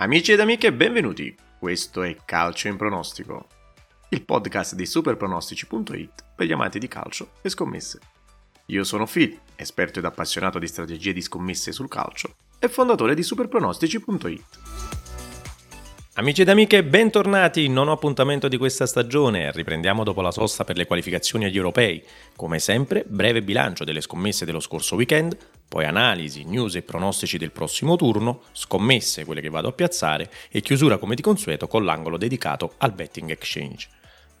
Amici 0.00 0.30
ed 0.30 0.38
amiche, 0.38 0.72
benvenuti. 0.72 1.34
Questo 1.58 2.04
è 2.04 2.16
Calcio 2.24 2.68
in 2.68 2.76
pronostico, 2.76 3.48
il 4.10 4.22
podcast 4.22 4.76
di 4.76 4.86
superpronostici.it 4.86 6.24
per 6.36 6.46
gli 6.46 6.52
amanti 6.52 6.78
di 6.78 6.86
calcio 6.86 7.30
e 7.42 7.48
scommesse. 7.48 7.98
Io 8.66 8.84
sono 8.84 9.06
Phil, 9.06 9.36
esperto 9.56 9.98
ed 9.98 10.04
appassionato 10.04 10.60
di 10.60 10.68
strategie 10.68 11.12
di 11.12 11.20
scommesse 11.20 11.72
sul 11.72 11.88
calcio 11.88 12.32
e 12.60 12.68
fondatore 12.68 13.16
di 13.16 13.24
superpronostici.it. 13.24 14.58
Amici 16.14 16.42
ed 16.42 16.48
amiche, 16.48 16.84
bentornati 16.84 17.64
in 17.64 17.72
nono 17.72 17.90
appuntamento 17.90 18.46
di 18.46 18.56
questa 18.56 18.86
stagione. 18.86 19.50
Riprendiamo 19.50 20.04
dopo 20.04 20.20
la 20.20 20.30
sosta 20.30 20.62
per 20.62 20.76
le 20.76 20.86
qualificazioni 20.86 21.44
agli 21.44 21.56
europei. 21.56 22.00
Come 22.36 22.60
sempre, 22.60 23.04
breve 23.04 23.42
bilancio 23.42 23.82
delle 23.82 24.00
scommesse 24.00 24.44
dello 24.44 24.60
scorso 24.60 24.94
weekend, 24.94 25.36
poi 25.68 25.84
analisi, 25.84 26.44
news 26.44 26.76
e 26.76 26.82
pronostici 26.82 27.36
del 27.36 27.52
prossimo 27.52 27.94
turno, 27.96 28.42
scommesse, 28.52 29.26
quelle 29.26 29.42
che 29.42 29.50
vado 29.50 29.68
a 29.68 29.72
piazzare, 29.72 30.30
e 30.50 30.62
chiusura 30.62 30.96
come 30.96 31.14
di 31.14 31.22
consueto 31.22 31.68
con 31.68 31.84
l'angolo 31.84 32.16
dedicato 32.16 32.74
al 32.78 32.92
betting 32.92 33.30
exchange. 33.30 33.88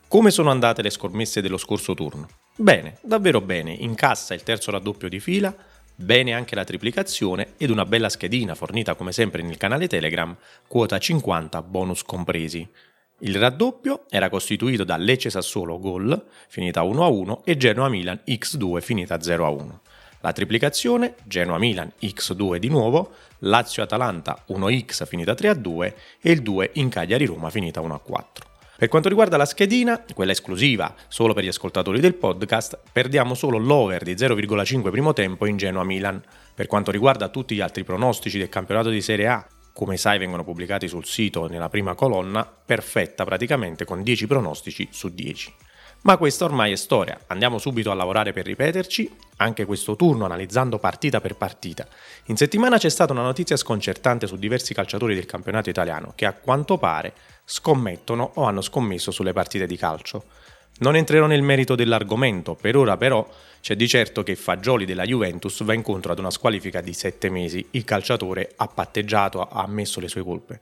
Come 0.08 0.30
sono 0.30 0.50
andate 0.50 0.80
le 0.80 0.88
scommesse 0.88 1.42
dello 1.42 1.58
scorso 1.58 1.92
turno? 1.92 2.28
Bene, 2.56 2.96
davvero 3.02 3.42
bene, 3.42 3.72
in 3.72 3.94
cassa 3.94 4.32
il 4.32 4.42
terzo 4.42 4.70
raddoppio 4.70 5.10
di 5.10 5.20
fila, 5.20 5.54
bene 5.94 6.32
anche 6.32 6.54
la 6.54 6.64
triplicazione 6.64 7.52
ed 7.58 7.68
una 7.68 7.84
bella 7.84 8.08
schedina 8.08 8.54
fornita 8.54 8.94
come 8.94 9.12
sempre 9.12 9.42
nel 9.42 9.58
canale 9.58 9.86
Telegram, 9.86 10.34
quota 10.66 10.98
50 10.98 11.60
bonus 11.62 12.02
compresi. 12.04 12.66
Il 13.20 13.36
raddoppio 13.36 14.04
era 14.08 14.30
costituito 14.30 14.84
da 14.84 14.96
Lecce 14.96 15.28
Sassuolo 15.28 15.78
Gol, 15.78 16.24
finita 16.48 16.82
1-1, 16.82 17.40
e 17.44 17.56
Genoa 17.56 17.88
Milan 17.88 18.20
X2, 18.24 18.80
finita 18.80 19.16
0-1. 19.16 19.80
La 20.20 20.32
triplicazione, 20.32 21.14
Genoa-Milan 21.24 21.92
X2 22.00 22.56
di 22.56 22.68
nuovo, 22.68 23.12
Lazio-Atalanta 23.38 24.44
1X 24.48 25.06
finita 25.06 25.32
3-2 25.32 25.94
e 26.20 26.30
il 26.32 26.42
2 26.42 26.70
in 26.74 26.88
Cagliari-Roma 26.88 27.50
finita 27.50 27.80
1-4. 27.80 28.26
Per 28.78 28.88
quanto 28.88 29.08
riguarda 29.08 29.36
la 29.36 29.44
schedina, 29.44 30.04
quella 30.14 30.32
esclusiva 30.32 30.94
solo 31.06 31.34
per 31.34 31.44
gli 31.44 31.48
ascoltatori 31.48 32.00
del 32.00 32.14
podcast, 32.14 32.78
perdiamo 32.92 33.34
solo 33.34 33.58
l'over 33.58 34.02
di 34.02 34.14
0,5 34.14 34.90
primo 34.90 35.12
tempo 35.12 35.46
in 35.46 35.56
Genoa-Milan. 35.56 36.22
Per 36.54 36.66
quanto 36.66 36.90
riguarda 36.90 37.28
tutti 37.28 37.54
gli 37.54 37.60
altri 37.60 37.84
pronostici 37.84 38.38
del 38.38 38.48
campionato 38.48 38.88
di 38.88 39.00
Serie 39.00 39.28
A, 39.28 39.46
come 39.72 39.96
sai 39.96 40.18
vengono 40.18 40.42
pubblicati 40.42 40.88
sul 40.88 41.04
sito 41.04 41.46
nella 41.46 41.68
prima 41.68 41.94
colonna, 41.94 42.44
perfetta 42.44 43.24
praticamente 43.24 43.84
con 43.84 44.02
10 44.02 44.26
pronostici 44.26 44.88
su 44.90 45.08
10. 45.08 45.54
Ma 46.02 46.16
questa 46.16 46.44
ormai 46.44 46.72
è 46.72 46.76
storia, 46.76 47.18
andiamo 47.26 47.58
subito 47.58 47.90
a 47.90 47.94
lavorare 47.94 48.32
per 48.32 48.46
ripeterci, 48.46 49.16
anche 49.38 49.64
questo 49.64 49.96
turno 49.96 50.24
analizzando 50.24 50.78
partita 50.78 51.20
per 51.20 51.34
partita. 51.34 51.86
In 52.26 52.36
settimana 52.36 52.78
c'è 52.78 52.88
stata 52.88 53.12
una 53.12 53.22
notizia 53.22 53.56
sconcertante 53.56 54.26
su 54.26 54.36
diversi 54.36 54.74
calciatori 54.74 55.14
del 55.14 55.26
campionato 55.26 55.70
italiano 55.70 56.12
che 56.14 56.24
a 56.24 56.34
quanto 56.34 56.78
pare 56.78 57.12
scommettono 57.44 58.30
o 58.34 58.44
hanno 58.44 58.60
scommesso 58.60 59.10
sulle 59.10 59.32
partite 59.32 59.66
di 59.66 59.76
calcio. 59.76 60.24
Non 60.80 60.94
entrerò 60.94 61.26
nel 61.26 61.42
merito 61.42 61.74
dell'argomento, 61.74 62.54
per 62.54 62.76
ora 62.76 62.96
però 62.96 63.28
c'è 63.60 63.74
di 63.74 63.88
certo 63.88 64.22
che 64.22 64.36
Fagioli 64.36 64.84
della 64.84 65.04
Juventus 65.04 65.64
va 65.64 65.74
incontro 65.74 66.12
ad 66.12 66.20
una 66.20 66.30
squalifica 66.30 66.80
di 66.80 66.92
sette 66.92 67.28
mesi, 67.28 67.66
il 67.72 67.84
calciatore 67.84 68.52
ha 68.56 68.68
patteggiato, 68.68 69.40
ha 69.40 69.62
ammesso 69.62 69.98
le 69.98 70.08
sue 70.08 70.22
colpe. 70.22 70.60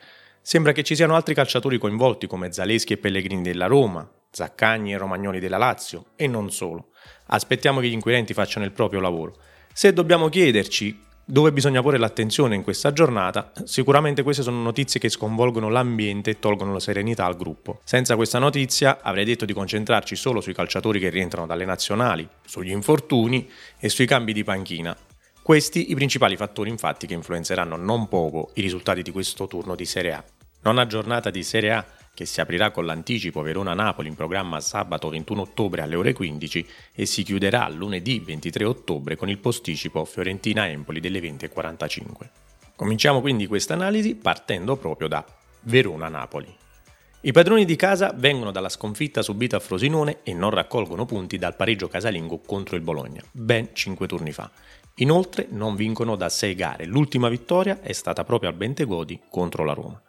Sembra 0.48 0.70
che 0.70 0.84
ci 0.84 0.94
siano 0.94 1.16
altri 1.16 1.34
calciatori 1.34 1.76
coinvolti 1.76 2.28
come 2.28 2.52
Zaleschi 2.52 2.92
e 2.92 2.98
Pellegrini 2.98 3.42
della 3.42 3.66
Roma, 3.66 4.08
Zaccagni 4.30 4.92
e 4.92 4.96
Romagnoli 4.96 5.40
della 5.40 5.56
Lazio, 5.56 6.10
e 6.14 6.28
non 6.28 6.52
solo. 6.52 6.90
Aspettiamo 7.26 7.80
che 7.80 7.88
gli 7.88 7.92
inquirenti 7.92 8.32
facciano 8.32 8.64
il 8.64 8.70
proprio 8.70 9.00
lavoro. 9.00 9.38
Se 9.72 9.92
dobbiamo 9.92 10.28
chiederci 10.28 11.02
dove 11.24 11.50
bisogna 11.50 11.82
porre 11.82 11.98
l'attenzione 11.98 12.54
in 12.54 12.62
questa 12.62 12.92
giornata, 12.92 13.50
sicuramente 13.64 14.22
queste 14.22 14.44
sono 14.44 14.62
notizie 14.62 15.00
che 15.00 15.08
sconvolgono 15.08 15.68
l'ambiente 15.68 16.30
e 16.30 16.38
tolgono 16.38 16.72
la 16.72 16.78
serenità 16.78 17.24
al 17.24 17.36
gruppo. 17.36 17.80
Senza 17.82 18.14
questa 18.14 18.38
notizia 18.38 19.00
avrei 19.02 19.24
detto 19.24 19.46
di 19.46 19.52
concentrarci 19.52 20.14
solo 20.14 20.40
sui 20.40 20.54
calciatori 20.54 21.00
che 21.00 21.08
rientrano 21.08 21.48
dalle 21.48 21.64
nazionali, 21.64 22.28
sugli 22.44 22.70
infortuni 22.70 23.50
e 23.80 23.88
sui 23.88 24.06
cambi 24.06 24.32
di 24.32 24.44
panchina. 24.44 24.96
Questi 25.42 25.90
i 25.90 25.94
principali 25.96 26.36
fattori 26.36 26.70
infatti 26.70 27.08
che 27.08 27.14
influenzeranno 27.14 27.74
non 27.76 28.06
poco 28.08 28.50
i 28.54 28.60
risultati 28.60 29.02
di 29.02 29.10
questo 29.10 29.48
turno 29.48 29.74
di 29.74 29.84
Serie 29.84 30.12
A. 30.12 30.24
Nona 30.66 30.88
giornata 30.88 31.30
di 31.30 31.44
Serie 31.44 31.70
A 31.70 31.86
che 32.12 32.24
si 32.24 32.40
aprirà 32.40 32.72
con 32.72 32.86
l'anticipo 32.86 33.40
Verona-Napoli 33.40 34.08
in 34.08 34.16
programma 34.16 34.58
sabato 34.58 35.08
21 35.08 35.42
ottobre 35.42 35.80
alle 35.80 35.94
ore 35.94 36.12
15 36.12 36.66
e 36.92 37.06
si 37.06 37.22
chiuderà 37.22 37.68
lunedì 37.68 38.18
23 38.18 38.64
ottobre 38.64 39.14
con 39.14 39.28
il 39.28 39.38
posticipo 39.38 40.04
Fiorentina-Empoli 40.04 40.98
delle 40.98 41.20
20.45. 41.20 42.06
Cominciamo 42.74 43.20
quindi 43.20 43.46
questa 43.46 43.74
analisi 43.74 44.16
partendo 44.16 44.76
proprio 44.76 45.06
da 45.06 45.24
Verona-Napoli. 45.60 46.52
I 47.20 47.30
padroni 47.30 47.64
di 47.64 47.76
casa 47.76 48.12
vengono 48.12 48.50
dalla 48.50 48.68
sconfitta 48.68 49.22
subita 49.22 49.58
a 49.58 49.60
Frosinone 49.60 50.18
e 50.24 50.34
non 50.34 50.50
raccolgono 50.50 51.06
punti 51.06 51.38
dal 51.38 51.54
pareggio 51.54 51.86
casalingo 51.86 52.40
contro 52.40 52.74
il 52.74 52.82
Bologna, 52.82 53.22
ben 53.30 53.68
5 53.72 54.08
turni 54.08 54.32
fa. 54.32 54.50
Inoltre 54.96 55.46
non 55.48 55.76
vincono 55.76 56.16
da 56.16 56.28
6 56.28 56.54
gare, 56.56 56.86
l'ultima 56.86 57.28
vittoria 57.28 57.80
è 57.80 57.92
stata 57.92 58.24
proprio 58.24 58.50
al 58.50 58.56
Bentegodi 58.56 59.20
contro 59.30 59.62
la 59.62 59.72
Roma. 59.72 60.00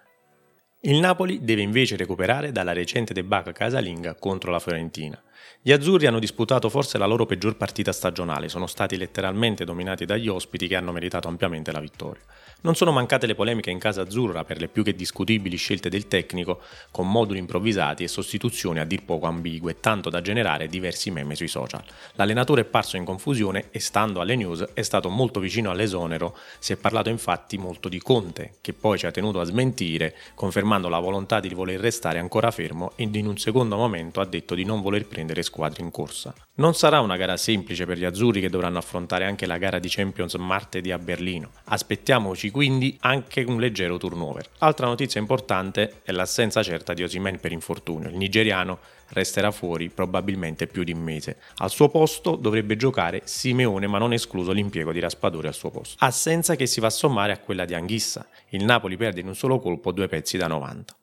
Il 0.81 0.99
Napoli 0.99 1.43
deve 1.43 1.63
invece 1.63 1.95
recuperare 1.95 2.51
dalla 2.51 2.71
recente 2.71 3.11
debacle 3.11 3.51
casalinga 3.51 4.13
contro 4.13 4.51
la 4.51 4.59
Fiorentina. 4.59 5.19
Gli 5.59 5.71
azzurri 5.71 6.05
hanno 6.05 6.19
disputato 6.19 6.69
forse 6.69 6.99
la 6.99 7.07
loro 7.07 7.25
peggior 7.25 7.57
partita 7.57 7.91
stagionale, 7.91 8.47
sono 8.47 8.67
stati 8.67 8.95
letteralmente 8.95 9.65
dominati 9.65 10.05
dagli 10.05 10.27
ospiti 10.27 10.67
che 10.67 10.75
hanno 10.75 10.91
meritato 10.91 11.27
ampiamente 11.27 11.71
la 11.71 11.79
vittoria. 11.79 12.21
Non 12.59 12.73
sono 12.73 12.91
mancate 12.91 13.27
le 13.27 13.35
polemiche 13.35 13.69
in 13.69 13.77
casa 13.77 14.01
azzurra 14.01 14.43
per 14.43 14.59
le 14.59 14.67
più 14.67 14.83
che 14.83 14.95
discutibili 14.95 15.57
scelte 15.57 15.89
del 15.89 16.07
tecnico, 16.07 16.59
con 16.89 17.09
moduli 17.09 17.37
improvvisati 17.37 18.03
e 18.03 18.07
sostituzioni 18.07 18.79
a 18.79 18.83
dir 18.83 19.03
poco 19.03 19.27
ambigue, 19.27 19.79
tanto 19.79 20.09
da 20.09 20.21
generare 20.21 20.67
diversi 20.67 21.11
meme 21.11 21.35
sui 21.35 21.47
social. 21.47 21.83
L'allenatore 22.15 22.61
è 22.61 22.65
parso 22.65 22.97
in 22.97 23.05
confusione 23.05 23.65
e, 23.69 23.79
stando 23.79 24.21
alle 24.21 24.35
news, 24.35 24.69
è 24.73 24.81
stato 24.81 25.09
molto 25.09 25.39
vicino 25.39 25.69
all'esonero. 25.69 26.35
Si 26.57 26.73
è 26.73 26.77
parlato 26.77 27.09
infatti 27.09 27.59
molto 27.59 27.89
di 27.89 27.99
Conte, 27.99 28.55
che 28.59 28.73
poi 28.73 28.97
ci 28.97 29.05
ha 29.05 29.11
tenuto 29.11 29.39
a 29.39 29.43
smentire, 29.43 30.15
confermando 30.33 30.89
la 30.89 30.99
volontà 30.99 31.39
di 31.39 31.49
voler 31.49 31.79
restare 31.79 32.17
ancora 32.17 32.49
fermo 32.49 32.93
ed 32.95 33.15
in 33.15 33.27
un 33.27 33.37
secondo 33.37 33.77
momento 33.77 34.19
ha 34.19 34.25
detto 34.25 34.55
di 34.55 34.65
non 34.65 34.81
voler 34.81 35.05
prendere 35.05 35.43
squadre 35.43 35.83
in 35.83 35.91
corsa. 35.91 36.33
Non 36.55 36.73
sarà 36.73 37.01
una 37.01 37.17
gara 37.17 37.37
semplice 37.37 37.85
per 37.85 37.99
gli 37.99 38.03
azzurri 38.03 38.41
che 38.41 38.49
dovranno 38.49 38.79
affrontare 38.79 39.25
anche 39.25 39.45
la 39.45 39.59
gara 39.59 39.77
di 39.77 39.89
Champions 39.89 40.33
martedì 40.35 40.91
a 40.91 40.97
Berlino. 40.97 41.51
Aspettiamoci 41.65 42.46
quindi 42.49 42.97
anche 43.01 43.43
un 43.43 43.59
leggero 43.59 43.97
turnover. 43.97 44.47
Altra 44.59 44.87
notizia 44.87 45.19
importante 45.19 46.01
è 46.03 46.11
l'assenza 46.11 46.63
certa 46.63 46.93
di 46.93 47.03
Osimen 47.03 47.39
per 47.39 47.51
infortunio. 47.51 48.09
Il 48.09 48.17
nigeriano 48.17 48.79
resterà 49.09 49.51
fuori 49.51 49.89
probabilmente 49.89 50.67
più 50.67 50.83
di 50.83 50.91
un 50.91 51.01
mese. 51.01 51.37
Al 51.57 51.69
suo 51.69 51.89
posto 51.89 52.35
dovrebbe 52.35 52.75
giocare 52.75 53.21
Simeone, 53.23 53.87
ma 53.87 53.97
non 53.97 54.13
escluso 54.13 54.51
l'impiego 54.51 54.91
di 54.91 54.99
Raspadori 54.99 55.47
al 55.47 55.53
suo 55.53 55.69
posto. 55.69 55.95
Assenza 55.99 56.55
che 56.55 56.65
si 56.65 56.79
va 56.79 56.87
a 56.87 56.91
sommare 56.91 57.31
a 57.31 57.39
quella 57.39 57.65
di 57.65 57.73
Anghissa. 57.73 58.27
Il 58.49 58.63
Napoli 58.63 58.97
perde 58.97 59.21
in 59.21 59.27
un 59.27 59.35
solo 59.35 59.59
colpo 59.59 59.91
due 59.91 60.07
pezzi 60.07 60.37
da 60.37 60.47
90. 60.47 60.95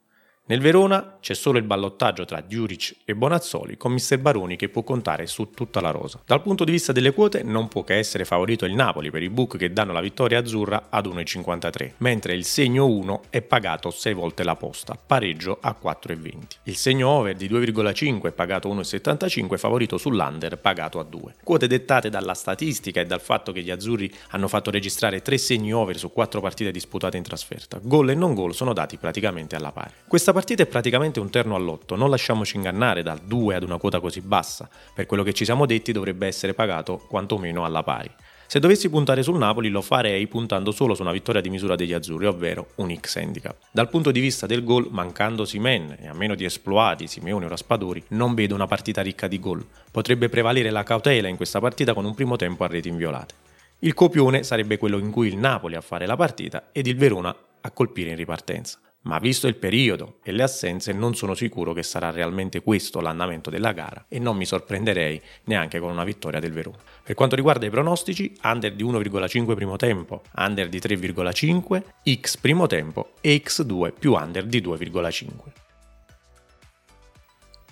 Nel 0.46 0.60
Verona 0.60 1.16
c'è 1.22 1.32
solo 1.32 1.56
il 1.56 1.64
ballottaggio 1.64 2.26
tra 2.26 2.42
Djuric 2.42 2.96
e 3.06 3.14
Bonazzoli 3.14 3.78
con 3.78 3.92
Mister 3.92 4.18
Baroni 4.18 4.56
che 4.56 4.68
può 4.68 4.82
contare 4.82 5.26
su 5.26 5.48
tutta 5.52 5.80
la 5.80 5.90
rosa. 5.90 6.20
Dal 6.26 6.42
punto 6.42 6.64
di 6.64 6.70
vista 6.70 6.92
delle 6.92 7.14
quote 7.14 7.42
non 7.42 7.68
può 7.68 7.82
che 7.82 7.96
essere 7.96 8.26
favorito 8.26 8.66
il 8.66 8.74
Napoli 8.74 9.10
per 9.10 9.22
i 9.22 9.30
book 9.30 9.56
che 9.56 9.72
danno 9.72 9.94
la 9.94 10.02
vittoria 10.02 10.40
azzurra 10.40 10.88
ad 10.90 11.06
1,53, 11.06 11.92
mentre 11.96 12.34
il 12.34 12.44
segno 12.44 12.86
1 12.86 13.22
è 13.30 13.40
pagato 13.40 13.90
6 13.90 14.12
volte 14.12 14.44
la 14.44 14.54
posta, 14.54 14.98
pareggio 14.98 15.56
a 15.62 15.74
4,20. 15.82 16.42
Il 16.64 16.76
segno 16.76 17.08
over 17.08 17.34
di 17.36 17.48
2,5 17.48 18.26
è 18.26 18.32
pagato 18.32 18.68
1,75, 18.68 19.56
favorito 19.56 19.96
sull'under 19.96 20.58
pagato 20.58 20.98
a 20.98 21.04
2. 21.04 21.36
Quote 21.42 21.66
dettate 21.66 22.10
dalla 22.10 22.34
statistica 22.34 23.00
e 23.00 23.06
dal 23.06 23.22
fatto 23.22 23.50
che 23.50 23.62
gli 23.62 23.70
azzurri 23.70 24.12
hanno 24.32 24.48
fatto 24.48 24.70
registrare 24.70 25.22
3 25.22 25.38
segni 25.38 25.72
over 25.72 25.96
su 25.96 26.12
4 26.12 26.42
partite 26.42 26.70
disputate 26.70 27.16
in 27.16 27.22
trasferta. 27.22 27.80
Gol 27.82 28.10
e 28.10 28.14
non 28.14 28.34
gol 28.34 28.54
sono 28.54 28.74
dati 28.74 28.98
praticamente 28.98 29.56
alla 29.56 29.72
pari. 29.72 29.92
Questa 30.06 30.32
partita 30.34 30.62
è 30.62 30.66
praticamente 30.66 31.18
un 31.18 31.30
terno 31.30 31.54
all'otto, 31.54 31.96
non 31.96 32.10
lasciamoci 32.10 32.56
ingannare 32.56 33.02
dal 33.02 33.20
2 33.20 33.54
ad 33.54 33.62
una 33.62 33.78
quota 33.78 34.00
così 34.00 34.20
bassa, 34.20 34.68
per 34.94 35.06
quello 35.06 35.22
che 35.22 35.32
ci 35.32 35.46
siamo 35.46 35.64
detti 35.64 35.92
dovrebbe 35.92 36.26
essere 36.26 36.52
pagato 36.52 36.98
quantomeno 37.08 37.64
alla 37.64 37.82
pari. 37.82 38.10
Se 38.46 38.60
dovessi 38.60 38.90
puntare 38.90 39.22
sul 39.22 39.38
Napoli 39.38 39.70
lo 39.70 39.80
farei 39.80 40.26
puntando 40.26 40.70
solo 40.70 40.94
su 40.94 41.00
una 41.00 41.12
vittoria 41.12 41.40
di 41.40 41.48
misura 41.48 41.74
degli 41.74 41.94
azzurri, 41.94 42.26
ovvero 42.26 42.72
un 42.76 42.94
X 42.94 43.16
handicap. 43.16 43.56
Dal 43.72 43.88
punto 43.88 44.10
di 44.10 44.20
vista 44.20 44.46
del 44.46 44.62
gol, 44.62 44.88
mancando 44.90 45.44
Simen 45.44 45.96
e 45.98 46.06
a 46.06 46.12
meno 46.12 46.34
di 46.34 46.44
esploati 46.44 47.06
Simeone 47.06 47.46
o 47.46 47.48
Raspadori, 47.48 48.04
non 48.08 48.34
vedo 48.34 48.54
una 48.54 48.66
partita 48.66 49.00
ricca 49.00 49.26
di 49.28 49.40
gol. 49.40 49.66
Potrebbe 49.90 50.28
prevalere 50.28 50.70
la 50.70 50.82
cautela 50.82 51.28
in 51.28 51.36
questa 51.36 51.58
partita 51.58 51.94
con 51.94 52.04
un 52.04 52.14
primo 52.14 52.36
tempo 52.36 52.64
a 52.64 52.66
reti 52.66 52.88
inviolate. 52.88 53.34
Il 53.80 53.94
copione 53.94 54.42
sarebbe 54.42 54.78
quello 54.78 54.98
in 54.98 55.10
cui 55.10 55.28
il 55.28 55.36
Napoli 55.36 55.74
a 55.74 55.80
fare 55.80 56.06
la 56.06 56.16
partita 56.16 56.68
ed 56.70 56.86
il 56.86 56.96
Verona 56.96 57.34
a 57.60 57.70
colpire 57.70 58.10
in 58.10 58.16
ripartenza. 58.16 58.78
Ma 59.04 59.18
visto 59.18 59.46
il 59.46 59.56
periodo 59.56 60.18
e 60.22 60.32
le 60.32 60.42
assenze 60.42 60.92
non 60.92 61.14
sono 61.14 61.34
sicuro 61.34 61.72
che 61.72 61.82
sarà 61.82 62.10
realmente 62.10 62.62
questo 62.62 63.00
l'andamento 63.00 63.50
della 63.50 63.72
gara 63.72 64.04
e 64.08 64.18
non 64.18 64.36
mi 64.36 64.44
sorprenderei 64.44 65.20
neanche 65.44 65.78
con 65.78 65.90
una 65.90 66.04
vittoria 66.04 66.40
del 66.40 66.52
Verona. 66.52 66.78
Per 67.02 67.14
quanto 67.14 67.36
riguarda 67.36 67.66
i 67.66 67.70
pronostici, 67.70 68.34
under 68.42 68.74
di 68.74 68.84
1,5 68.84 69.54
primo 69.54 69.76
tempo, 69.76 70.22
under 70.36 70.68
di 70.68 70.78
3,5, 70.78 71.82
x 72.20 72.36
primo 72.38 72.66
tempo 72.66 73.12
e 73.20 73.42
x2 73.42 73.92
più 73.98 74.12
under 74.14 74.44
di 74.46 74.60
2,5. 74.60 75.30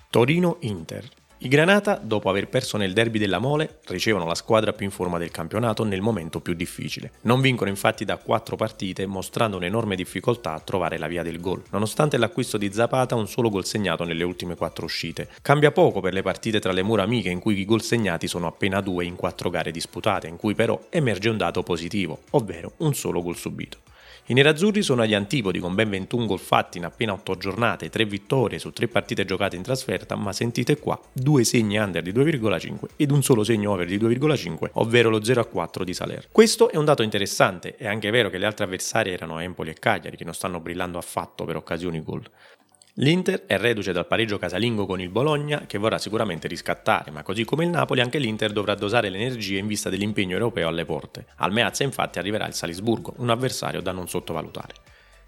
Torino-Inter 0.09 1.09
i 1.43 1.49
Granata, 1.49 1.99
dopo 2.01 2.29
aver 2.29 2.47
perso 2.47 2.77
nel 2.77 2.93
derby 2.93 3.19
della 3.19 3.37
Mole, 3.37 3.79
ricevono 3.87 4.25
la 4.25 4.33
squadra 4.33 4.71
più 4.71 4.85
in 4.85 4.93
forma 4.93 5.17
del 5.17 5.29
campionato 5.29 5.83
nel 5.83 5.99
momento 5.99 6.39
più 6.39 6.53
difficile. 6.53 7.11
Non 7.23 7.41
vincono 7.41 7.69
infatti 7.69 8.05
da 8.05 8.15
quattro 8.15 8.55
partite, 8.55 9.05
mostrando 9.05 9.57
un'enorme 9.57 9.97
difficoltà 9.97 10.53
a 10.53 10.61
trovare 10.61 10.97
la 10.97 11.07
via 11.07 11.21
del 11.21 11.41
gol. 11.41 11.61
Nonostante 11.71 12.15
l'acquisto 12.15 12.57
di 12.57 12.71
Zapata, 12.71 13.15
un 13.15 13.27
solo 13.27 13.49
gol 13.49 13.65
segnato 13.65 14.05
nelle 14.05 14.23
ultime 14.23 14.55
quattro 14.55 14.85
uscite. 14.85 15.27
Cambia 15.41 15.73
poco 15.73 15.99
per 15.99 16.13
le 16.13 16.21
partite 16.21 16.61
tra 16.61 16.71
le 16.71 16.81
mura 16.81 17.03
amiche, 17.03 17.29
in 17.29 17.39
cui 17.39 17.59
i 17.59 17.65
gol 17.65 17.81
segnati 17.81 18.25
sono 18.25 18.47
appena 18.47 18.79
due 18.79 19.03
in 19.03 19.17
quattro 19.17 19.49
gare 19.49 19.71
disputate, 19.71 20.27
in 20.27 20.37
cui 20.37 20.55
però 20.55 20.79
emerge 20.87 21.27
un 21.27 21.35
dato 21.35 21.61
positivo, 21.61 22.19
ovvero 22.29 22.71
un 22.77 22.93
solo 22.93 23.21
gol 23.21 23.35
subito. 23.35 23.79
I 24.27 24.33
nerazzurri 24.33 24.81
sono 24.81 25.01
agli 25.01 25.13
antipodi 25.13 25.59
con 25.59 25.75
ben 25.75 25.89
21 25.89 26.25
gol 26.25 26.39
fatti 26.39 26.77
in 26.77 26.85
appena 26.85 27.11
8 27.11 27.35
giornate, 27.35 27.89
3 27.89 28.05
vittorie 28.05 28.57
su 28.57 28.71
3 28.71 28.87
partite 28.87 29.25
giocate 29.25 29.57
in 29.57 29.63
trasferta, 29.63 30.15
ma 30.15 30.31
sentite 30.31 30.79
qua, 30.79 30.97
due 31.11 31.43
segni 31.43 31.75
under 31.75 32.01
di 32.01 32.13
2,5 32.13 32.77
ed 32.95 33.11
un 33.11 33.21
solo 33.21 33.43
segno 33.43 33.71
over 33.71 33.85
di 33.85 33.97
2,5, 33.97 34.69
ovvero 34.75 35.09
lo 35.09 35.19
0,4 35.19 35.83
di 35.83 35.93
Saler. 35.93 36.27
Questo 36.31 36.69
è 36.69 36.77
un 36.77 36.85
dato 36.85 37.03
interessante, 37.03 37.75
è 37.75 37.85
anche 37.85 38.11
vero 38.11 38.29
che 38.29 38.37
le 38.37 38.45
altre 38.45 38.63
avversarie 38.63 39.11
erano 39.11 39.39
Empoli 39.39 39.71
e 39.71 39.73
Cagliari, 39.73 40.15
che 40.15 40.23
non 40.23 40.33
stanno 40.33 40.61
brillando 40.61 40.97
affatto 40.97 41.43
per 41.43 41.57
occasioni 41.57 42.01
gol. 42.01 42.23
L'Inter 42.97 43.45
è 43.47 43.57
reduce 43.57 43.91
dal 43.91 44.05
pareggio 44.05 44.37
casalingo 44.37 44.85
con 44.85 45.01
il 45.01 45.09
Bologna 45.09 45.65
che 45.65 45.79
vorrà 45.79 45.97
sicuramente 45.97 46.47
riscattare, 46.47 47.09
ma 47.09 47.23
così 47.23 47.43
come 47.43 47.63
il 47.63 47.71
Napoli 47.71 48.01
anche 48.01 48.19
l'Inter 48.19 48.51
dovrà 48.51 48.75
dosare 48.75 49.09
le 49.09 49.17
energie 49.17 49.57
in 49.57 49.65
vista 49.65 49.89
dell'impegno 49.89 50.33
europeo 50.33 50.67
alle 50.67 50.85
porte. 50.85 51.25
Al 51.37 51.51
Meazza 51.51 51.81
infatti 51.81 52.19
arriverà 52.19 52.45
il 52.45 52.53
Salisburgo, 52.53 53.15
un 53.17 53.31
avversario 53.31 53.81
da 53.81 53.93
non 53.93 54.07
sottovalutare. 54.07 54.75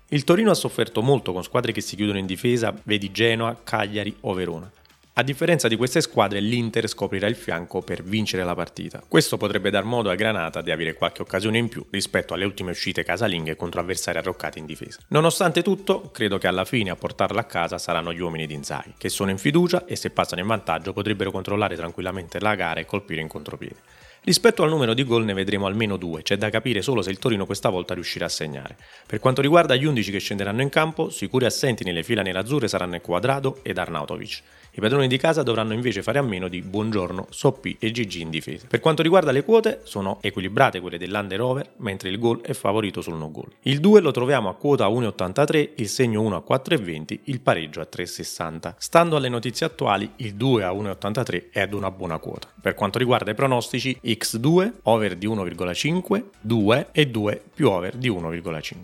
Il 0.09 0.23
Torino 0.23 0.51
ha 0.51 0.53
sofferto 0.53 1.01
molto 1.01 1.33
con 1.33 1.41
squadre 1.41 1.71
che 1.71 1.81
si 1.81 1.95
chiudono 1.95 2.19
in 2.19 2.27
difesa, 2.27 2.71
vedi 2.83 3.11
Genoa, 3.11 3.59
Cagliari 3.63 4.15
o 4.21 4.33
Verona. 4.33 4.71
A 5.17 5.23
differenza 5.23 5.69
di 5.69 5.77
queste 5.77 6.01
squadre, 6.01 6.41
l'Inter 6.41 6.89
scoprirà 6.89 7.27
il 7.27 7.37
fianco 7.37 7.81
per 7.81 8.03
vincere 8.03 8.43
la 8.43 8.53
partita. 8.53 9.01
Questo 9.07 9.37
potrebbe 9.37 9.69
dar 9.69 9.85
modo 9.85 10.09
a 10.09 10.15
Granata 10.15 10.61
di 10.61 10.71
avere 10.71 10.93
qualche 10.93 11.21
occasione 11.21 11.57
in 11.57 11.69
più 11.69 11.85
rispetto 11.89 12.33
alle 12.33 12.43
ultime 12.43 12.71
uscite 12.71 13.05
casalinghe 13.05 13.55
contro 13.55 13.79
avversari 13.79 14.17
arroccati 14.17 14.59
in 14.59 14.65
difesa. 14.65 14.99
Nonostante 15.07 15.61
tutto, 15.61 16.09
credo 16.11 16.37
che 16.37 16.47
alla 16.47 16.65
fine 16.65 16.89
a 16.89 16.97
portarla 16.97 17.39
a 17.39 17.45
casa 17.45 17.77
saranno 17.77 18.11
gli 18.11 18.19
uomini 18.19 18.45
di 18.45 18.55
Inzaghi, 18.55 18.95
che 18.97 19.07
sono 19.07 19.31
in 19.31 19.37
fiducia 19.37 19.85
e 19.85 19.95
se 19.95 20.09
passano 20.09 20.41
in 20.41 20.47
vantaggio 20.47 20.91
potrebbero 20.91 21.31
controllare 21.31 21.77
tranquillamente 21.77 22.41
la 22.41 22.55
gara 22.55 22.81
e 22.81 22.85
colpire 22.85 23.21
in 23.21 23.29
contropiede. 23.29 23.77
Rispetto 24.25 24.63
al 24.63 24.69
numero 24.69 24.95
di 24.95 25.03
gol 25.03 25.23
ne 25.23 25.35
vedremo 25.35 25.67
almeno 25.67 25.97
due, 25.97 26.23
c'è 26.23 26.35
da 26.35 26.49
capire 26.49 26.81
solo 26.81 27.03
se 27.03 27.11
il 27.11 27.19
Torino 27.19 27.45
questa 27.45 27.69
volta 27.69 27.93
riuscirà 27.93 28.25
a 28.25 28.29
segnare. 28.29 28.75
Per 29.05 29.19
quanto 29.19 29.39
riguarda 29.39 29.75
gli 29.75 29.85
11 29.85 30.09
che 30.09 30.17
scenderanno 30.17 30.63
in 30.63 30.69
campo, 30.69 31.11
sicuri 31.11 31.45
assenti 31.45 31.83
nelle 31.83 32.01
fila 32.01 32.23
nerazzurre 32.23 32.67
saranno 32.67 32.99
Quadrado 33.01 33.59
ed 33.61 33.77
Arnautovic. 33.77 34.41
I 34.77 34.81
padroni 34.81 35.07
di 35.07 35.17
casa 35.17 35.41
dovranno 35.41 35.71
invece 35.71 36.01
fare 36.01 36.19
a 36.19 36.21
meno 36.21 36.49
di 36.49 36.61
Buongiorno, 36.61 37.27
Soppi 37.29 37.77
e 37.79 37.91
Gigi 37.91 38.19
in 38.19 38.29
difesa. 38.29 38.67
Per 38.67 38.81
quanto 38.81 39.03
riguarda 39.03 39.31
le 39.31 39.45
quote, 39.45 39.81
sono 39.83 40.17
equilibrate 40.21 40.81
quelle 40.81 40.97
dell'under 40.97 41.39
over, 41.39 41.69
mentre 41.77 42.09
il 42.09 42.19
gol 42.19 42.41
è 42.41 42.51
favorito 42.51 42.99
sul 43.01 43.15
no 43.15 43.31
goal. 43.31 43.51
Il 43.61 43.79
2 43.79 44.01
lo 44.01 44.11
troviamo 44.11 44.49
a 44.49 44.55
quota 44.55 44.87
1,83, 44.87 45.69
il 45.75 45.87
segno 45.87 46.21
1 46.23 46.35
a 46.35 46.43
4,20, 46.45 47.19
il 47.25 47.39
pareggio 47.39 47.79
a 47.79 47.87
3,60. 47.89 48.73
Stando 48.77 49.15
alle 49.15 49.29
notizie 49.29 49.65
attuali, 49.65 50.11
il 50.17 50.33
2 50.33 50.63
a 50.63 50.71
1,83 50.71 51.51
è 51.51 51.61
ad 51.61 51.73
una 51.73 51.89
buona 51.89 52.17
quota. 52.17 52.51
Per 52.59 52.73
quanto 52.73 52.97
riguarda 52.97 53.31
i 53.31 53.35
pronostici, 53.35 53.97
x2, 54.19 54.71
over 54.83 55.15
di 55.15 55.27
1,5, 55.27 56.23
2 56.41 56.87
e 56.91 57.07
2 57.07 57.43
più 57.53 57.69
over 57.69 57.95
di 57.95 58.09
1,5. 58.09 58.75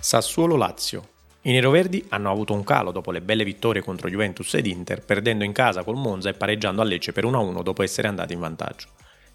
Sassuolo 0.00 0.56
Lazio 0.56 1.16
i 1.42 1.52
neroverdi 1.52 2.04
hanno 2.08 2.30
avuto 2.30 2.52
un 2.52 2.64
calo 2.64 2.90
dopo 2.90 3.10
le 3.10 3.22
belle 3.22 3.44
vittorie 3.44 3.80
contro 3.80 4.10
Juventus 4.10 4.52
ed 4.54 4.66
Inter, 4.66 5.02
perdendo 5.02 5.44
in 5.44 5.52
casa 5.52 5.84
col 5.84 5.96
Monza 5.96 6.28
e 6.28 6.34
pareggiando 6.34 6.82
a 6.82 6.84
Lecce 6.84 7.12
per 7.12 7.24
1-1 7.24 7.62
dopo 7.62 7.82
essere 7.82 8.08
andati 8.08 8.32
in 8.32 8.40
vantaggio. 8.40 8.88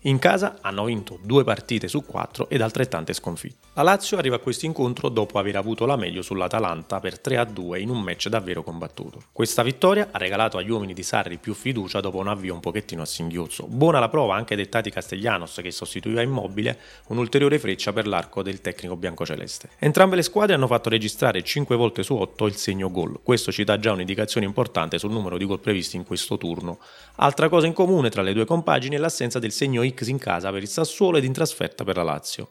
In 0.06 0.20
casa 0.20 0.58
hanno 0.60 0.84
vinto 0.84 1.18
due 1.24 1.46
partite 1.46 1.88
su 1.88 2.04
quattro 2.04 2.50
ed 2.50 2.60
altrettante 2.60 3.14
sconfitte. 3.14 3.68
La 3.76 3.84
Lazio 3.84 4.18
arriva 4.18 4.36
a 4.36 4.40
questo 4.40 4.66
incontro 4.66 5.08
dopo 5.08 5.40
aver 5.40 5.56
avuto 5.56 5.86
la 5.86 5.96
meglio 5.96 6.22
sull'Atalanta 6.22 7.00
per 7.00 7.22
3-2 7.24 7.80
in 7.80 7.90
un 7.90 8.02
match 8.02 8.28
davvero 8.28 8.64
combattuto. 8.64 9.24
Questa 9.32 9.64
vittoria 9.64 10.10
ha 10.12 10.18
regalato 10.18 10.58
agli 10.58 10.70
uomini 10.70 10.94
di 10.94 11.04
Sarri 11.04 11.38
più 11.38 11.54
fiducia 11.54 12.02
dopo 12.02 12.18
un 12.18 12.28
avvio 12.28 12.54
un 12.54 12.60
pochettino 12.60 13.02
a 13.02 13.06
singhiozzo. 13.06 13.66
Buona 13.66 14.00
la 14.00 14.10
prova 14.10 14.36
anche 14.36 14.58
dettati 14.58 14.92
Castellanos 14.92 15.62
che 15.64 15.72
sostituiva 15.72 16.22
Immobile, 16.22 16.78
un'ulteriore 17.08 17.58
freccia 17.58 17.94
per 17.94 18.06
l'arco 18.06 18.44
del 18.44 18.60
tecnico 18.60 18.98
biancoceleste. 18.98 19.70
Entrambe 19.80 20.18
le 20.18 20.24
squadre 20.24 20.54
hanno 20.54 20.68
fatto 20.68 20.90
registrare 20.90 21.42
5 21.42 21.78
volte 21.78 22.04
su 22.04 22.14
8 22.14 22.46
il 22.46 22.58
segno 22.58 22.92
gol. 22.92 23.22
Questo 23.24 23.54
ci 23.54 23.64
dà 23.64 23.80
già 23.80 23.94
un'indicazione 23.94 24.46
importante 24.46 25.00
sul 25.00 25.12
numero 25.12 25.38
di 25.38 25.46
gol 25.46 25.62
previsti 25.62 25.96
in 25.96 26.04
questo 26.04 26.38
turno. 26.38 26.80
Altra 27.16 27.48
cosa 27.48 27.68
in 27.68 27.74
comune 27.74 28.10
tra 28.10 28.22
le 28.22 28.34
due 28.34 28.44
compagini 28.44 28.98
è 28.98 29.00
l'assenza 29.00 29.40
del 29.40 29.54
segno 29.54 29.82
X 29.82 29.92
in 30.02 30.18
casa 30.18 30.52
per 30.52 30.62
il 30.62 30.68
Sassuolo 30.68 31.18
ed 31.18 31.24
in 31.24 31.34
trasferta 31.34 31.84
per 31.84 31.98
la 31.98 32.04
Lazio. 32.04 32.48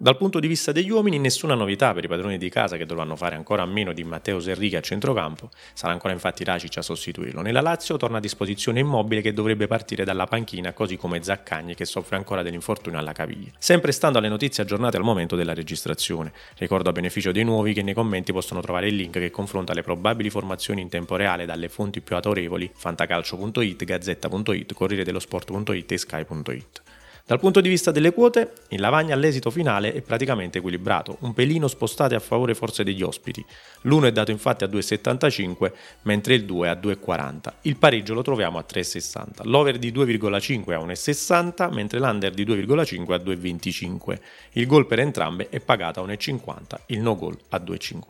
Dal 0.00 0.16
punto 0.16 0.38
di 0.38 0.46
vista 0.46 0.70
degli 0.70 0.90
uomini 0.90 1.18
nessuna 1.18 1.56
novità 1.56 1.92
per 1.92 2.04
i 2.04 2.06
padroni 2.06 2.38
di 2.38 2.48
casa 2.50 2.76
che 2.76 2.86
dovranno 2.86 3.16
fare 3.16 3.34
ancora 3.34 3.62
a 3.62 3.66
meno 3.66 3.92
di 3.92 4.04
Matteo 4.04 4.38
Serrichi 4.38 4.76
a 4.76 4.80
centrocampo, 4.80 5.50
sarà 5.74 5.92
ancora 5.92 6.12
infatti 6.12 6.44
Racic 6.44 6.76
a 6.76 6.82
sostituirlo. 6.82 7.40
Nella 7.40 7.60
Lazio 7.60 7.96
torna 7.96 8.18
a 8.18 8.20
disposizione 8.20 8.78
Immobile 8.78 9.22
che 9.22 9.32
dovrebbe 9.32 9.66
partire 9.66 10.04
dalla 10.04 10.26
panchina 10.26 10.72
così 10.72 10.96
come 10.96 11.20
Zaccagni 11.24 11.74
che 11.74 11.84
soffre 11.84 12.14
ancora 12.14 12.42
dell'infortunio 12.42 12.96
alla 12.96 13.10
caviglia. 13.10 13.50
Sempre 13.58 13.90
stando 13.90 14.18
alle 14.18 14.28
notizie 14.28 14.62
aggiornate 14.62 14.96
al 14.96 15.02
momento 15.02 15.34
della 15.34 15.52
registrazione, 15.52 16.32
ricordo 16.58 16.90
a 16.90 16.92
beneficio 16.92 17.32
dei 17.32 17.42
nuovi 17.42 17.72
che 17.72 17.82
nei 17.82 17.94
commenti 17.94 18.32
possono 18.32 18.60
trovare 18.60 18.86
il 18.86 18.94
link 18.94 19.18
che 19.18 19.32
confronta 19.32 19.74
le 19.74 19.82
probabili 19.82 20.30
formazioni 20.30 20.80
in 20.80 20.88
tempo 20.88 21.16
reale 21.16 21.44
dalle 21.44 21.68
fonti 21.68 22.00
più 22.02 22.14
autorevoli 22.14 22.70
fantacalcio.it, 22.72 23.82
gazzetta.it, 23.82 24.74
corriere 24.74 25.02
dello 25.02 25.18
sport.it 25.18 25.90
e 25.90 25.98
sky.it. 25.98 26.82
Dal 27.28 27.40
punto 27.40 27.60
di 27.60 27.68
vista 27.68 27.90
delle 27.90 28.14
quote, 28.14 28.52
in 28.68 28.80
lavagna 28.80 29.14
l'esito 29.14 29.50
finale 29.50 29.92
è 29.92 30.00
praticamente 30.00 30.56
equilibrato, 30.56 31.18
un 31.20 31.34
pelino 31.34 31.68
spostate 31.68 32.14
a 32.14 32.20
favore 32.20 32.54
forse 32.54 32.84
degli 32.84 33.02
ospiti. 33.02 33.44
L'1 33.82 34.04
è 34.04 34.12
dato 34.12 34.30
infatti 34.30 34.64
a 34.64 34.66
2,75 34.66 35.72
mentre 36.04 36.32
il 36.32 36.46
2 36.46 36.70
a 36.70 36.72
2,40. 36.72 37.52
Il 37.64 37.76
pareggio 37.76 38.14
lo 38.14 38.22
troviamo 38.22 38.56
a 38.56 38.64
3,60. 38.66 39.42
L'over 39.42 39.76
di 39.76 39.92
2,5 39.92 40.72
a 40.72 40.78
1,60 40.78 41.70
mentre 41.70 41.98
l'under 41.98 42.32
di 42.32 42.46
2,5 42.46 43.12
a 43.12 43.16
2,25. 43.16 44.18
Il 44.52 44.66
gol 44.66 44.86
per 44.86 45.00
entrambe 45.00 45.50
è 45.50 45.60
pagato 45.60 46.00
a 46.00 46.06
1,50, 46.06 46.78
il 46.86 47.00
no 47.00 47.14
gol 47.14 47.36
a 47.50 47.58
2,50. 47.58 48.02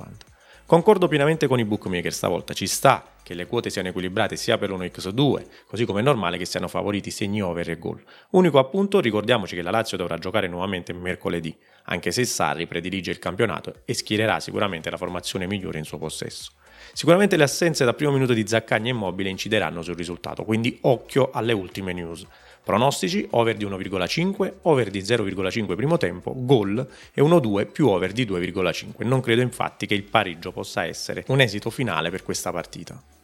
Concordo 0.64 1.08
pienamente 1.08 1.48
con 1.48 1.58
i 1.58 1.64
bookmaker 1.64 2.12
stavolta, 2.12 2.52
ci 2.52 2.68
sta 2.68 3.14
che 3.28 3.34
le 3.34 3.46
quote 3.46 3.68
siano 3.68 3.88
equilibrate 3.88 4.36
sia 4.36 4.56
per 4.56 4.70
1x2, 4.70 5.44
così 5.66 5.84
come 5.84 6.00
è 6.00 6.02
normale 6.02 6.38
che 6.38 6.46
siano 6.46 6.66
favoriti 6.66 7.10
segni 7.10 7.42
over 7.42 7.68
e 7.68 7.76
gol. 7.76 8.02
Unico 8.30 8.58
appunto, 8.58 9.00
ricordiamoci 9.00 9.54
che 9.54 9.60
la 9.60 9.70
Lazio 9.70 9.98
dovrà 9.98 10.16
giocare 10.16 10.48
nuovamente 10.48 10.94
mercoledì, 10.94 11.54
anche 11.84 12.10
se 12.10 12.24
Sarri 12.24 12.66
predilige 12.66 13.10
il 13.10 13.18
campionato 13.18 13.82
e 13.84 13.92
schiererà 13.92 14.40
sicuramente 14.40 14.88
la 14.88 14.96
formazione 14.96 15.46
migliore 15.46 15.76
in 15.76 15.84
suo 15.84 15.98
possesso. 15.98 16.52
Sicuramente 16.94 17.36
le 17.36 17.42
assenze 17.42 17.84
da 17.84 17.92
primo 17.92 18.12
minuto 18.12 18.32
di 18.32 18.46
Zaccagni 18.46 18.88
e 18.88 18.92
Immobile 18.92 19.28
incideranno 19.28 19.82
sul 19.82 19.94
risultato, 19.94 20.44
quindi 20.44 20.78
occhio 20.82 21.28
alle 21.30 21.52
ultime 21.52 21.92
news. 21.92 22.26
Pronostici 22.64 23.26
over 23.32 23.58
di 23.58 23.66
1,5, 23.66 24.54
over 24.62 24.88
di 24.88 25.00
0,5 25.00 25.76
primo 25.76 25.98
tempo, 25.98 26.32
gol 26.34 26.78
e 27.12 27.20
1-2 27.20 27.70
più 27.70 27.88
over 27.88 28.12
di 28.12 28.24
2,5. 28.24 29.06
Non 29.06 29.20
credo 29.20 29.42
infatti 29.42 29.84
che 29.84 29.94
il 29.94 30.04
pareggio 30.04 30.50
possa 30.50 30.86
essere 30.86 31.24
un 31.28 31.40
esito 31.40 31.68
finale 31.68 32.08
per 32.08 32.22
questa 32.22 32.50
partita. 32.52 33.16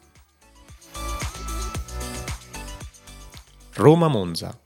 Roma-Monza 3.77 4.57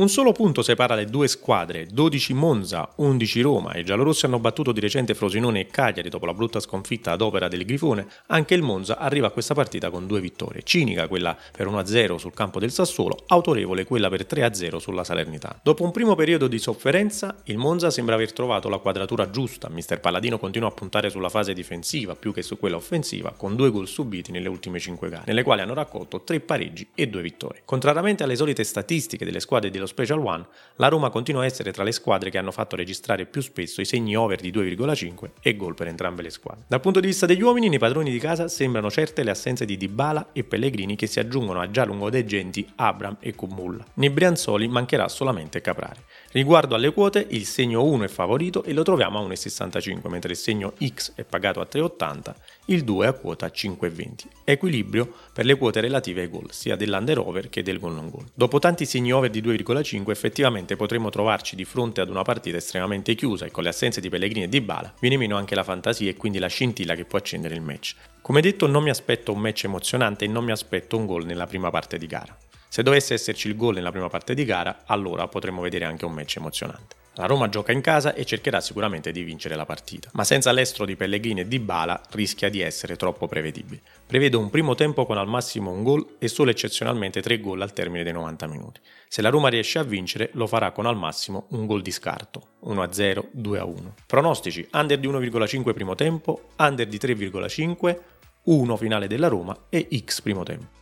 un 0.00 0.08
solo 0.08 0.32
punto 0.32 0.62
separa 0.62 0.94
le 0.94 1.04
due 1.04 1.28
squadre, 1.28 1.84
12 1.84 2.32
Monza, 2.32 2.90
11 2.96 3.40
Roma. 3.42 3.76
I 3.76 3.84
giallorossi 3.84 4.24
hanno 4.24 4.38
battuto 4.38 4.72
di 4.72 4.80
recente 4.80 5.12
Frosinone 5.12 5.60
e 5.60 5.66
Cagliari 5.66 6.08
dopo 6.08 6.24
la 6.24 6.32
brutta 6.32 6.58
sconfitta 6.58 7.12
ad 7.12 7.20
opera 7.20 7.48
del 7.48 7.66
Grifone. 7.66 8.06
Anche 8.28 8.54
il 8.54 8.62
Monza 8.62 8.96
arriva 8.96 9.26
a 9.26 9.30
questa 9.30 9.52
partita 9.52 9.90
con 9.90 10.06
due 10.06 10.20
vittorie. 10.20 10.62
Cinica 10.62 11.06
quella 11.06 11.36
per 11.54 11.66
1-0 11.66 12.16
sul 12.16 12.32
campo 12.32 12.58
del 12.58 12.72
Sassuolo, 12.72 13.24
autorevole 13.26 13.84
quella 13.84 14.08
per 14.08 14.24
3-0 14.26 14.78
sulla 14.78 15.04
Salernità. 15.04 15.60
Dopo 15.62 15.84
un 15.84 15.90
primo 15.90 16.14
periodo 16.14 16.48
di 16.48 16.58
sofferenza, 16.58 17.36
il 17.44 17.58
Monza 17.58 17.90
sembra 17.90 18.14
aver 18.14 18.32
trovato 18.32 18.70
la 18.70 18.78
quadratura 18.78 19.28
giusta. 19.28 19.68
Mister 19.68 20.00
Palladino 20.00 20.38
continua 20.38 20.68
a 20.68 20.72
puntare 20.72 21.10
sulla 21.10 21.28
fase 21.28 21.52
difensiva 21.52 22.14
più 22.14 22.32
che 22.32 22.40
su 22.40 22.58
quella 22.58 22.76
offensiva, 22.76 23.34
con 23.36 23.54
due 23.54 23.70
gol 23.70 23.86
subiti 23.86 24.32
nelle 24.32 24.48
ultime 24.48 24.78
5 24.78 25.10
gare, 25.10 25.24
nelle 25.26 25.42
quali 25.42 25.60
hanno 25.60 25.74
raccolto 25.74 26.22
3 26.22 26.40
pareggi 26.40 26.88
e 26.94 27.06
2 27.06 27.20
vittorie. 27.20 27.60
Contrariamente 27.66 28.22
alle 28.22 28.36
solite 28.36 28.64
statistiche 28.64 29.26
delle 29.26 29.40
squadre 29.40 29.68
dello 29.68 29.88
Special 29.90 30.24
One, 30.24 30.46
la 30.76 30.88
Roma 30.88 31.10
continua 31.10 31.42
a 31.42 31.44
essere 31.44 31.72
tra 31.72 31.82
le 31.82 31.92
squadre 31.92 32.30
che 32.30 32.38
hanno 32.38 32.52
fatto 32.52 32.76
registrare 32.76 33.26
più 33.26 33.42
spesso 33.42 33.80
i 33.80 33.84
segni 33.84 34.16
over 34.16 34.40
di 34.40 34.50
2,5 34.50 35.30
e 35.42 35.56
gol 35.56 35.74
per 35.74 35.88
entrambe 35.88 36.22
le 36.22 36.30
squadre. 36.30 36.64
Dal 36.66 36.80
punto 36.80 37.00
di 37.00 37.08
vista 37.08 37.26
degli 37.26 37.42
uomini, 37.42 37.68
nei 37.68 37.78
padroni 37.78 38.10
di 38.10 38.18
casa 38.18 38.48
sembrano 38.48 38.90
certe 38.90 39.22
le 39.22 39.30
assenze 39.30 39.64
di 39.64 39.76
Dybala 39.76 40.28
e 40.32 40.44
Pellegrini 40.44 40.96
che 40.96 41.06
si 41.06 41.18
aggiungono 41.18 41.60
a 41.60 41.70
già 41.70 41.84
lungodeggenti 41.84 42.72
Abram 42.76 43.16
e 43.20 43.34
Kumulla. 43.34 43.84
Nei 43.94 44.10
Brianzoli 44.10 44.68
mancherà 44.68 45.08
solamente 45.08 45.60
Caprari. 45.60 46.00
Riguardo 46.32 46.76
alle 46.76 46.92
quote, 46.92 47.26
il 47.30 47.44
segno 47.44 47.82
1 47.82 48.04
è 48.04 48.08
favorito 48.08 48.62
e 48.62 48.72
lo 48.72 48.84
troviamo 48.84 49.18
a 49.18 49.26
1,65, 49.26 50.08
mentre 50.08 50.30
il 50.30 50.36
segno 50.36 50.74
X 50.80 51.14
è 51.16 51.24
pagato 51.24 51.60
a 51.60 51.66
3,80, 51.68 52.34
il 52.66 52.84
2 52.84 53.04
è 53.04 53.08
a 53.08 53.12
quota 53.14 53.48
5,20. 53.48 54.28
Equilibrio 54.44 55.12
per 55.32 55.44
le 55.44 55.56
quote 55.56 55.80
relative 55.80 56.20
ai 56.20 56.28
gol, 56.28 56.52
sia 56.52 56.76
dell'under 56.76 57.18
over 57.18 57.48
che 57.48 57.64
del 57.64 57.80
gol 57.80 57.94
non 57.94 58.10
gol. 58.10 58.26
Dopo 58.32 58.60
tanti 58.60 58.84
segni 58.86 59.10
over 59.10 59.28
di 59.28 59.42
2,5, 59.42 60.08
effettivamente 60.10 60.76
potremmo 60.76 61.10
trovarci 61.10 61.56
di 61.56 61.64
fronte 61.64 62.00
ad 62.00 62.10
una 62.10 62.22
partita 62.22 62.58
estremamente 62.58 63.16
chiusa 63.16 63.46
e 63.46 63.50
con 63.50 63.64
le 63.64 63.70
assenze 63.70 64.00
di 64.00 64.08
Pellegrini 64.08 64.44
e 64.44 64.48
di 64.48 64.60
Bala 64.60 64.94
viene 65.00 65.16
meno 65.16 65.36
anche 65.36 65.56
la 65.56 65.64
fantasia 65.64 66.08
e 66.08 66.16
quindi 66.16 66.38
la 66.38 66.46
scintilla 66.46 66.94
che 66.94 67.06
può 67.06 67.18
accendere 67.18 67.56
il 67.56 67.60
match. 67.60 67.96
Come 68.22 68.40
detto, 68.40 68.68
non 68.68 68.84
mi 68.84 68.90
aspetto 68.90 69.32
un 69.32 69.40
match 69.40 69.64
emozionante 69.64 70.26
e 70.26 70.28
non 70.28 70.44
mi 70.44 70.52
aspetto 70.52 70.96
un 70.96 71.06
gol 71.06 71.24
nella 71.24 71.48
prima 71.48 71.70
parte 71.70 71.98
di 71.98 72.06
gara. 72.06 72.38
Se 72.72 72.84
dovesse 72.84 73.14
esserci 73.14 73.48
il 73.48 73.56
gol 73.56 73.74
nella 73.74 73.90
prima 73.90 74.08
parte 74.08 74.32
di 74.32 74.44
gara, 74.44 74.82
allora 74.86 75.26
potremmo 75.26 75.60
vedere 75.60 75.86
anche 75.86 76.04
un 76.04 76.12
match 76.12 76.36
emozionante. 76.36 76.94
La 77.14 77.26
Roma 77.26 77.48
gioca 77.48 77.72
in 77.72 77.80
casa 77.80 78.14
e 78.14 78.24
cercherà 78.24 78.60
sicuramente 78.60 79.10
di 79.10 79.24
vincere 79.24 79.56
la 79.56 79.64
partita, 79.64 80.08
ma 80.12 80.22
senza 80.22 80.52
l'estro 80.52 80.84
di 80.84 80.94
Pellegrini 80.94 81.40
e 81.40 81.48
di 81.48 81.58
Bala 81.58 82.00
rischia 82.12 82.48
di 82.48 82.60
essere 82.60 82.94
troppo 82.94 83.26
prevedibile. 83.26 83.82
Prevedo 84.06 84.38
un 84.38 84.50
primo 84.50 84.76
tempo 84.76 85.04
con 85.04 85.18
al 85.18 85.26
massimo 85.26 85.72
un 85.72 85.82
gol 85.82 86.14
e 86.20 86.28
solo 86.28 86.52
eccezionalmente 86.52 87.20
tre 87.20 87.40
gol 87.40 87.60
al 87.60 87.72
termine 87.72 88.04
dei 88.04 88.12
90 88.12 88.46
minuti. 88.46 88.80
Se 89.08 89.20
la 89.20 89.30
Roma 89.30 89.48
riesce 89.48 89.80
a 89.80 89.82
vincere, 89.82 90.30
lo 90.34 90.46
farà 90.46 90.70
con 90.70 90.86
al 90.86 90.96
massimo 90.96 91.46
un 91.50 91.66
gol 91.66 91.82
di 91.82 91.90
scarto, 91.90 92.50
1-0, 92.66 93.30
2-1. 93.36 93.74
Pronostici: 94.06 94.64
under 94.74 94.96
di 94.96 95.08
1,5 95.08 95.74
primo 95.74 95.96
tempo, 95.96 96.50
under 96.56 96.86
di 96.86 96.98
3,5, 96.98 97.98
1 98.44 98.76
finale 98.76 99.08
della 99.08 99.26
Roma 99.26 99.64
e 99.68 99.88
X 100.04 100.20
primo 100.20 100.44
tempo. 100.44 100.79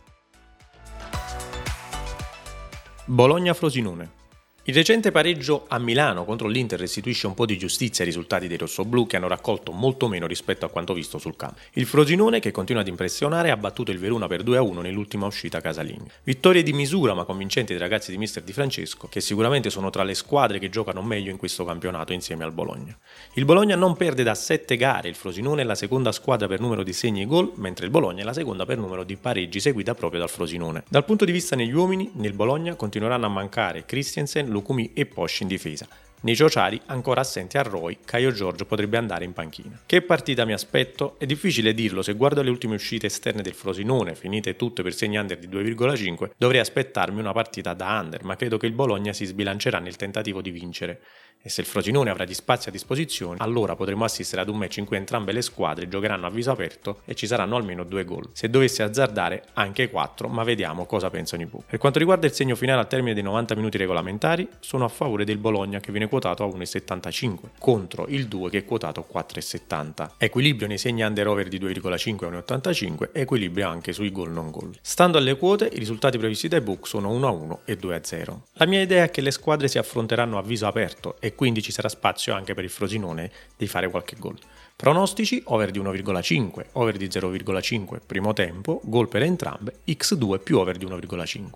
Bologna-Frosinone 3.09 4.18
il 4.63 4.73
recente 4.73 5.11
pareggio 5.11 5.65
a 5.67 5.79
Milano 5.79 6.25
contro 6.25 6.47
l'Inter 6.47 6.79
restituisce 6.79 7.27
un 7.27 7.33
po' 7.33 7.45
di 7.45 7.57
giustizia 7.57 8.03
ai 8.03 8.09
risultati 8.09 8.47
dei 8.47 8.57
rossoblù 8.57 9.07
che 9.07 9.15
hanno 9.15 9.27
raccolto 9.27 9.71
molto 9.71 10.07
meno 10.07 10.27
rispetto 10.27 10.65
a 10.65 10.69
quanto 10.69 10.93
visto 10.93 11.17
sul 11.17 11.35
campo. 11.35 11.59
Il 11.73 11.85
Frosinone, 11.85 12.39
che 12.39 12.51
continua 12.51 12.81
ad 12.81 12.87
impressionare, 12.87 13.51
ha 13.51 13.57
battuto 13.57 13.91
il 13.91 13.97
Verona 13.97 14.27
per 14.27 14.43
2-1 14.43 14.81
nell'ultima 14.81 15.25
uscita 15.25 15.61
casalinga. 15.61 16.11
Vittorie 16.23 16.61
di 16.61 16.73
misura 16.73 17.13
ma 17.13 17.23
convincenti 17.23 17.71
dei 17.71 17.81
ragazzi 17.81 18.11
di 18.11 18.17
Mister 18.17 18.43
Di 18.43 18.53
Francesco, 18.53 19.07
che 19.07 19.21
sicuramente 19.21 19.69
sono 19.69 19.89
tra 19.89 20.03
le 20.03 20.13
squadre 20.13 20.59
che 20.59 20.69
giocano 20.69 21.01
meglio 21.01 21.31
in 21.31 21.37
questo 21.37 21.65
campionato 21.65 22.13
insieme 22.13 22.43
al 22.43 22.51
Bologna. 22.51 22.95
Il 23.33 23.45
Bologna 23.45 23.75
non 23.75 23.95
perde 23.95 24.23
da 24.23 24.35
7 24.35 24.75
gare, 24.75 25.09
il 25.09 25.15
Frosinone 25.15 25.61
è 25.61 25.65
la 25.65 25.75
seconda 25.75 26.11
squadra 26.11 26.47
per 26.47 26.59
numero 26.59 26.83
di 26.83 26.93
segni 26.93 27.21
e 27.21 27.25
gol, 27.25 27.53
mentre 27.55 27.85
il 27.85 27.91
Bologna 27.91 28.21
è 28.21 28.25
la 28.25 28.33
seconda 28.33 28.65
per 28.65 28.77
numero 28.77 29.03
di 29.03 29.15
pareggi 29.15 29.59
seguita 29.59 29.95
proprio 29.95 30.19
dal 30.19 30.29
Frosinone. 30.29 30.83
Dal 30.89 31.05
punto 31.05 31.25
di 31.25 31.31
vista 31.31 31.55
negli 31.55 31.73
uomini, 31.73 32.11
nel 32.15 32.33
Bologna 32.33 32.75
continueranno 32.75 33.25
a 33.25 33.29
mancare 33.29 33.85
Christiansen, 33.85 34.48
Lukumi 34.49 34.91
e 34.93 35.05
Posch 35.05 35.41
in 35.41 35.47
difesa. 35.47 35.87
Nei 36.21 36.35
Ciociari, 36.35 36.81
ancora 36.87 37.21
assenti 37.21 37.57
a 37.57 37.61
Roy, 37.61 37.99
Caio 38.03 38.33
Giorgio 38.33 38.65
potrebbe 38.65 38.97
andare 38.97 39.23
in 39.23 39.31
panchina. 39.31 39.79
Che 39.85 40.01
partita 40.01 40.43
mi 40.43 40.51
aspetto? 40.51 41.15
È 41.17 41.25
difficile 41.25 41.73
dirlo, 41.73 42.01
se 42.01 42.11
guardo 42.13 42.41
le 42.41 42.49
ultime 42.49 42.75
uscite 42.75 43.05
esterne 43.05 43.41
del 43.41 43.53
Frosinone, 43.53 44.15
finite 44.15 44.57
tutte 44.57 44.83
per 44.83 44.93
segni 44.93 45.15
under 45.15 45.37
di 45.37 45.47
2,5, 45.47 46.31
dovrei 46.35 46.59
aspettarmi 46.59 47.21
una 47.21 47.31
partita 47.31 47.73
da 47.73 48.01
under, 48.03 48.25
ma 48.25 48.35
credo 48.35 48.57
che 48.57 48.65
il 48.65 48.73
Bologna 48.73 49.13
si 49.13 49.23
sbilancerà 49.23 49.79
nel 49.79 49.95
tentativo 49.95 50.41
di 50.41 50.51
vincere 50.51 50.99
e 51.41 51.49
se 51.49 51.61
il 51.61 51.67
Frosinone 51.67 52.09
avrà 52.09 52.25
gli 52.25 52.33
spazi 52.33 52.69
a 52.69 52.71
disposizione, 52.71 53.37
allora 53.39 53.75
potremo 53.75 54.03
assistere 54.03 54.41
ad 54.41 54.49
un 54.49 54.57
match 54.57 54.77
in 54.77 54.85
cui 54.85 54.97
entrambe 54.97 55.31
le 55.31 55.41
squadre 55.41 55.87
giocheranno 55.87 56.27
a 56.27 56.29
viso 56.29 56.51
aperto 56.51 57.01
e 57.05 57.15
ci 57.15 57.27
saranno 57.27 57.55
almeno 57.55 57.83
due 57.83 58.03
gol. 58.03 58.29
Se 58.33 58.49
dovesse 58.49 58.83
azzardare 58.83 59.45
anche 59.53 59.89
quattro, 59.89 60.27
ma 60.27 60.43
vediamo 60.43 60.85
cosa 60.85 61.09
pensano 61.09 61.43
i 61.43 61.45
Bu. 61.45 61.63
Per 61.65 61.79
quanto 61.79 61.99
riguarda 61.99 62.27
il 62.27 62.33
segno 62.33 62.55
finale 62.55 62.81
al 62.81 62.87
termine 62.87 63.13
dei 63.13 63.23
90 63.23 63.55
minuti 63.55 63.77
regolamentari, 63.77 64.47
sono 64.59 64.85
a 64.85 64.89
favore 64.89 65.23
del 65.23 65.37
Bologna 65.37 65.79
che 65.79 65.91
viene 65.91 66.07
quotato 66.07 66.43
a 66.43 66.47
1,75 66.47 67.37
contro 67.57 68.05
il 68.09 68.27
2 68.27 68.49
che 68.49 68.57
è 68.59 68.65
quotato 68.65 68.99
a 68.99 69.19
4,70. 69.19 70.09
Equilibrio 70.17 70.67
nei 70.67 70.77
segni 70.77 71.03
under 71.03 71.27
over 71.27 71.47
di 71.47 71.59
2,5 71.59 72.25
a 72.25 72.43
1,85 72.57 73.09
e 73.13 73.21
equilibrio 73.21 73.67
anche 73.67 73.93
sui 73.93 74.11
gol 74.11 74.31
non 74.31 74.51
gol. 74.51 74.75
Stando 74.81 75.17
alle 75.17 75.37
quote, 75.37 75.69
i 75.71 75.79
risultati 75.79 76.17
previsti 76.17 76.47
dai 76.47 76.61
book 76.61 76.87
sono 76.87 77.17
1-1 77.17 77.57
e 77.65 77.77
2-0. 77.77 78.37
La 78.53 78.65
mia 78.65 78.81
idea 78.81 79.05
è 79.05 79.11
che 79.11 79.21
le 79.21 79.31
squadre 79.31 79.67
si 79.67 79.77
affronteranno 79.77 80.37
a 80.37 80.41
viso 80.41 80.67
aperto 80.67 81.15
e 81.19 81.28
e 81.29 81.35
quindi 81.35 81.61
ci 81.61 81.71
sarà 81.71 81.89
spazio 81.89 82.33
anche 82.33 82.55
per 82.55 82.63
il 82.63 82.69
Frosinone 82.69 83.31
di 83.55 83.67
fare 83.67 83.89
qualche 83.89 84.15
gol. 84.17 84.37
Pronostici 84.75 85.41
over 85.45 85.69
di 85.71 85.79
1,5, 85.79 86.65
over 86.73 86.97
di 86.97 87.07
0,5 87.07 87.99
primo 88.05 88.33
tempo, 88.33 88.81
gol 88.83 89.07
per 89.07 89.21
entrambe, 89.21 89.79
x2 89.87 90.41
più 90.41 90.57
over 90.57 90.77
di 90.77 90.85
1,5. 90.85 91.47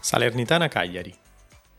Salernitana 0.00 0.68
Cagliari. 0.68 1.14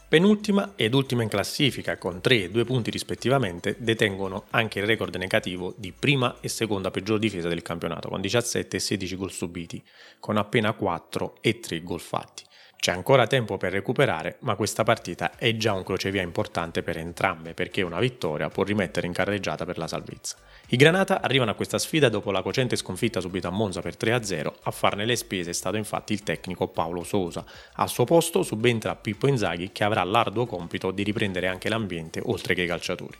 Penultima 0.09 0.74
ed 0.75 0.93
ultima 0.93 1.24
in 1.24 1.29
classifica, 1.29 1.97
con 1.97 2.21
3 2.21 2.43
e 2.43 2.51
2 2.51 2.63
punti 2.63 2.91
rispettivamente, 2.91 3.75
detengono 3.79 4.45
anche 4.51 4.79
il 4.79 4.86
record 4.86 5.15
negativo 5.15 5.74
di 5.75 5.91
prima 5.91 6.38
e 6.39 6.47
seconda 6.47 6.91
peggior 6.91 7.19
difesa 7.19 7.50
del 7.50 7.62
campionato, 7.62 8.07
con 8.07 8.21
17 8.21 8.77
e 8.77 8.79
16 8.79 9.15
gol 9.15 9.31
subiti, 9.31 9.83
con 10.19 10.38
appena 10.38 10.74
4 10.74 11.38
e 11.41 11.59
3 11.59 11.81
gol 11.81 12.00
fatti. 12.00 12.47
C'è 12.79 12.91
ancora 12.91 13.27
tempo 13.27 13.57
per 13.57 13.74
recuperare, 13.74 14.38
ma 14.41 14.55
questa 14.55 14.84
partita 14.84 15.36
è 15.36 15.57
già 15.57 15.74
un 15.74 15.84
crocevia 15.84 16.22
importante 16.22 16.84
per 16.84 16.98
entrambe 16.98 17.53
perché 17.53 17.81
una 17.81 18.00
vittoria 18.00 18.50
può 18.50 18.63
rimettere 18.63 19.07
in 19.07 19.13
carreggiata 19.13 19.65
per 19.65 19.77
la 19.77 19.88
salvezza. 19.88 20.38
I 20.69 20.77
Granata 20.77 21.22
arrivano 21.22 21.51
a 21.51 21.55
questa 21.55 21.79
sfida 21.79 22.07
dopo 22.07 22.31
la 22.31 22.41
cocente 22.41 22.75
sconfitta 22.75 23.19
subita 23.19 23.50
a 23.50 23.51
Monza 23.51 23.81
per 23.81 23.96
3-0, 24.00 24.53
a 24.63 24.72
farne 24.72 25.05
le 25.05 25.15
spese 25.15 25.50
è 25.50 25.53
stato 25.53 25.75
infatti 25.75 26.13
il 26.13 26.24
tecnico 26.24 26.67
Paolo 26.67 27.03
Sosa. 27.03 27.43
Al 27.74 27.89
suo 27.89 28.05
posto 28.05 28.43
subentra 28.43 28.96
Pippo 28.96 29.27
Inzaghi 29.27 29.72
che 29.72 29.84
avrà 29.84 30.03
l'arduo 30.03 30.46
compito 30.46 30.91
di 30.91 31.03
riprendere 31.03 31.48
anche 31.48 31.69
l'ambiente 31.69 32.22
oltre 32.24 32.53
che 32.53 32.62
i 32.62 32.67
calciatori. 32.67 33.17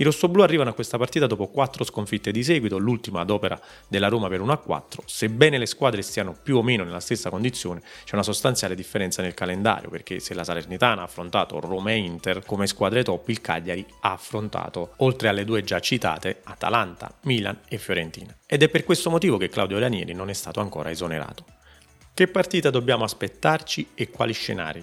I 0.00 0.02
rossoblù 0.02 0.40
arrivano 0.40 0.70
a 0.70 0.72
questa 0.72 0.96
partita 0.96 1.26
dopo 1.26 1.48
quattro 1.48 1.84
sconfitte 1.84 2.32
di 2.32 2.42
seguito, 2.42 2.78
l'ultima 2.78 3.20
ad 3.20 3.28
opera 3.28 3.60
della 3.86 4.08
Roma 4.08 4.28
per 4.28 4.40
1-4. 4.40 5.00
Sebbene 5.04 5.58
le 5.58 5.66
squadre 5.66 6.00
stiano 6.00 6.34
più 6.42 6.56
o 6.56 6.62
meno 6.62 6.84
nella 6.84 7.00
stessa 7.00 7.28
condizione, 7.28 7.82
c'è 8.04 8.14
una 8.14 8.22
sostanziale 8.22 8.74
differenza 8.74 9.20
nel 9.20 9.34
calendario, 9.34 9.90
perché 9.90 10.18
se 10.18 10.32
la 10.32 10.42
Salernitana 10.42 11.02
ha 11.02 11.04
affrontato 11.04 11.60
Roma 11.60 11.90
e 11.90 11.96
Inter 11.96 12.42
come 12.46 12.66
squadre 12.66 13.04
top, 13.04 13.28
il 13.28 13.42
Cagliari 13.42 13.84
ha 14.00 14.12
affrontato, 14.12 14.94
oltre 14.98 15.28
alle 15.28 15.44
due 15.44 15.62
già 15.64 15.80
citate, 15.80 16.40
Atalanta, 16.44 17.14
Milan 17.24 17.58
e 17.68 17.76
Fiorentina. 17.76 18.34
Ed 18.46 18.62
è 18.62 18.70
per 18.70 18.84
questo 18.84 19.10
motivo 19.10 19.36
che 19.36 19.50
Claudio 19.50 19.78
Ranieri 19.78 20.14
non 20.14 20.30
è 20.30 20.34
stato 20.34 20.60
ancora 20.60 20.90
esonerato. 20.90 21.44
Che 22.14 22.26
partita 22.26 22.70
dobbiamo 22.70 23.04
aspettarci 23.04 23.88
e 23.92 24.08
quali 24.08 24.32
scenari? 24.32 24.82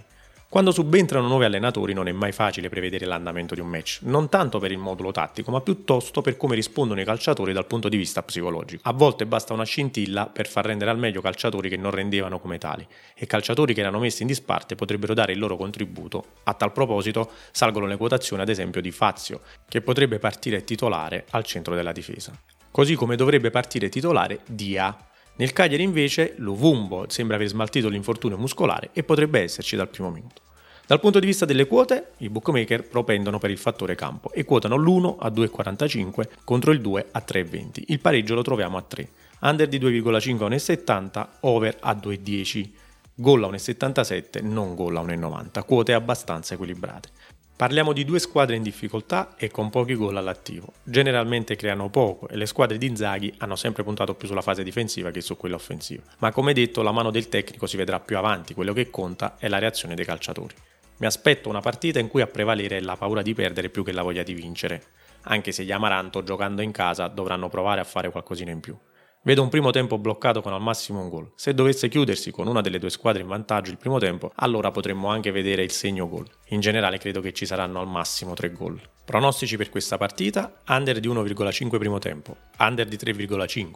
Quando 0.49 0.71
subentrano 0.71 1.27
nuovi 1.27 1.43
allenatori 1.43 1.91
non 1.91 2.07
è 2.07 2.13
mai 2.13 2.31
facile 2.31 2.69
prevedere 2.69 3.05
l'andamento 3.05 3.53
di 3.53 3.59
un 3.59 3.67
match, 3.67 3.99
non 4.03 4.29
tanto 4.29 4.59
per 4.59 4.71
il 4.71 4.77
modulo 4.77 5.11
tattico, 5.11 5.51
ma 5.51 5.59
piuttosto 5.59 6.21
per 6.21 6.37
come 6.37 6.55
rispondono 6.55 7.01
i 7.01 7.03
calciatori 7.03 7.51
dal 7.51 7.67
punto 7.67 7.89
di 7.89 7.97
vista 7.97 8.23
psicologico. 8.23 8.81
A 8.87 8.93
volte 8.93 9.25
basta 9.25 9.51
una 9.51 9.65
scintilla 9.65 10.27
per 10.27 10.47
far 10.47 10.65
rendere 10.65 10.89
al 10.89 10.97
meglio 10.97 11.19
calciatori 11.19 11.67
che 11.67 11.75
non 11.75 11.91
rendevano 11.91 12.39
come 12.39 12.59
tali, 12.59 12.87
e 13.13 13.25
calciatori 13.25 13.73
che 13.73 13.81
erano 13.81 13.99
messi 13.99 14.21
in 14.21 14.29
disparte 14.29 14.75
potrebbero 14.75 15.13
dare 15.13 15.33
il 15.33 15.39
loro 15.39 15.57
contributo. 15.57 16.23
A 16.43 16.53
tal 16.53 16.71
proposito 16.71 17.29
salgono 17.51 17.85
le 17.85 17.97
quotazioni 17.97 18.41
ad 18.41 18.47
esempio 18.47 18.79
di 18.79 18.91
Fazio, 18.91 19.41
che 19.67 19.81
potrebbe 19.81 20.17
partire 20.17 20.63
titolare 20.63 21.25
al 21.31 21.43
centro 21.43 21.75
della 21.75 21.91
difesa. 21.91 22.31
Così 22.71 22.95
come 22.95 23.17
dovrebbe 23.17 23.49
partire 23.49 23.89
titolare 23.89 24.39
Dia, 24.45 24.95
nel 25.37 25.53
Cagliari 25.53 25.83
invece 25.83 26.33
Luvumbo 26.37 27.05
sembra 27.09 27.35
aver 27.35 27.47
smaltito 27.47 27.89
l'infortunio 27.89 28.37
muscolare 28.37 28.89
e 28.93 29.03
potrebbe 29.03 29.41
esserci 29.41 29.75
dal 29.75 29.89
primo 29.89 30.09
minuto. 30.09 30.41
Dal 30.87 30.99
punto 30.99 31.19
di 31.19 31.25
vista 31.25 31.45
delle 31.45 31.67
quote, 31.67 32.13
i 32.19 32.29
bookmaker 32.29 32.87
propendono 32.87 33.39
per 33.39 33.51
il 33.51 33.57
fattore 33.57 33.93
campo 33.93 34.31
e 34.31 34.45
quotano 34.45 34.77
l'1 34.77 35.17
a 35.19 35.27
2,45 35.27 36.27
contro 36.43 36.71
il 36.71 36.81
2 36.81 37.07
a 37.11 37.23
3,20. 37.27 37.83
Il 37.87 37.99
pareggio 37.99 38.35
lo 38.35 38.41
troviamo 38.41 38.77
a 38.77 38.81
3. 38.81 39.09
Under 39.41 39.67
di 39.67 39.79
2,5 39.79 40.43
a 40.43 40.47
1,70, 40.47 41.27
over 41.41 41.77
a 41.81 41.91
2,10. 41.93 42.69
Gol 43.13 43.43
a 43.43 43.47
1,77, 43.49 44.43
non 44.43 44.75
gol 44.75 44.95
a 44.95 45.01
1,90. 45.01 45.65
Quote 45.65 45.93
abbastanza 45.93 46.53
equilibrate. 46.53 47.09
Parliamo 47.57 47.91
di 47.91 48.05
due 48.05 48.19
squadre 48.19 48.55
in 48.55 48.61
difficoltà 48.61 49.33
e 49.35 49.49
con 49.49 49.71
pochi 49.71 49.95
gol 49.95 50.15
all'attivo. 50.15 50.73
Generalmente 50.83 51.55
creano 51.55 51.89
poco 51.89 52.27
e 52.27 52.37
le 52.37 52.45
squadre 52.45 52.77
di 52.77 52.85
Inzaghi 52.85 53.33
hanno 53.39 53.55
sempre 53.55 53.83
puntato 53.83 54.13
più 54.13 54.27
sulla 54.27 54.43
fase 54.43 54.61
difensiva 54.61 55.09
che 55.09 55.21
su 55.21 55.35
quella 55.37 55.55
offensiva. 55.55 56.03
Ma 56.19 56.31
come 56.31 56.53
detto, 56.53 56.83
la 56.83 56.91
mano 56.91 57.09
del 57.09 57.29
tecnico 57.29 57.65
si 57.65 57.75
vedrà 57.75 57.99
più 57.99 58.15
avanti, 58.15 58.53
quello 58.53 58.73
che 58.73 58.91
conta 58.91 59.37
è 59.39 59.47
la 59.47 59.57
reazione 59.57 59.95
dei 59.95 60.05
calciatori. 60.05 60.53
Mi 60.97 61.07
aspetto 61.07 61.49
una 61.49 61.59
partita 61.59 61.97
in 61.97 62.09
cui 62.09 62.21
a 62.21 62.27
prevalere 62.27 62.77
è 62.77 62.81
la 62.81 62.95
paura 62.95 63.23
di 63.23 63.33
perdere 63.33 63.69
più 63.69 63.83
che 63.83 63.91
la 63.91 64.03
voglia 64.03 64.21
di 64.21 64.35
vincere, 64.35 64.83
anche 65.23 65.51
se 65.51 65.63
gli 65.63 65.71
Amaranto 65.71 66.21
giocando 66.21 66.61
in 66.61 66.71
casa 66.71 67.07
dovranno 67.07 67.49
provare 67.49 67.81
a 67.81 67.85
fare 67.85 68.11
qualcosina 68.11 68.51
in 68.51 68.59
più. 68.59 68.77
Vedo 69.23 69.41
un 69.41 69.49
primo 69.49 69.71
tempo 69.71 69.97
bloccato 69.97 70.41
con 70.41 70.53
al 70.53 70.61
massimo 70.61 71.01
un 71.01 71.09
gol. 71.09 71.31
Se 71.35 71.53
dovesse 71.53 71.89
chiudersi 71.89 72.31
con 72.31 72.47
una 72.47 72.61
delle 72.61 72.79
due 72.79 72.89
squadre 72.89 73.23
in 73.23 73.27
vantaggio 73.27 73.71
il 73.71 73.77
primo 73.77 73.99
tempo, 73.99 74.31
allora 74.35 74.71
potremmo 74.71 75.09
anche 75.09 75.31
vedere 75.31 75.63
il 75.63 75.71
segno 75.71 76.07
gol. 76.07 76.25
In 76.49 76.61
generale 76.61 76.97
credo 76.97 77.19
che 77.19 77.33
ci 77.33 77.45
saranno 77.45 77.81
al 77.81 77.87
massimo 77.87 78.35
tre 78.35 78.53
gol. 78.53 78.79
Pronostici 79.03 79.57
per 79.57 79.69
questa 79.69 79.97
partita: 79.97 80.61
under 80.67 80.99
di 80.99 81.09
1,5 81.09 81.77
primo 81.77 81.99
tempo, 81.99 82.37
under 82.59 82.87
di 82.87 82.95
3,5, 82.95 83.71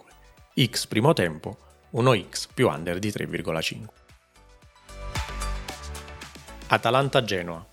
x 0.70 0.86
primo 0.86 1.12
tempo, 1.12 1.58
1x 1.96 2.48
più 2.54 2.70
under 2.70 2.98
di 3.00 3.10
3,5. 3.10 3.86
Atalanta-Genoa. 6.68 7.68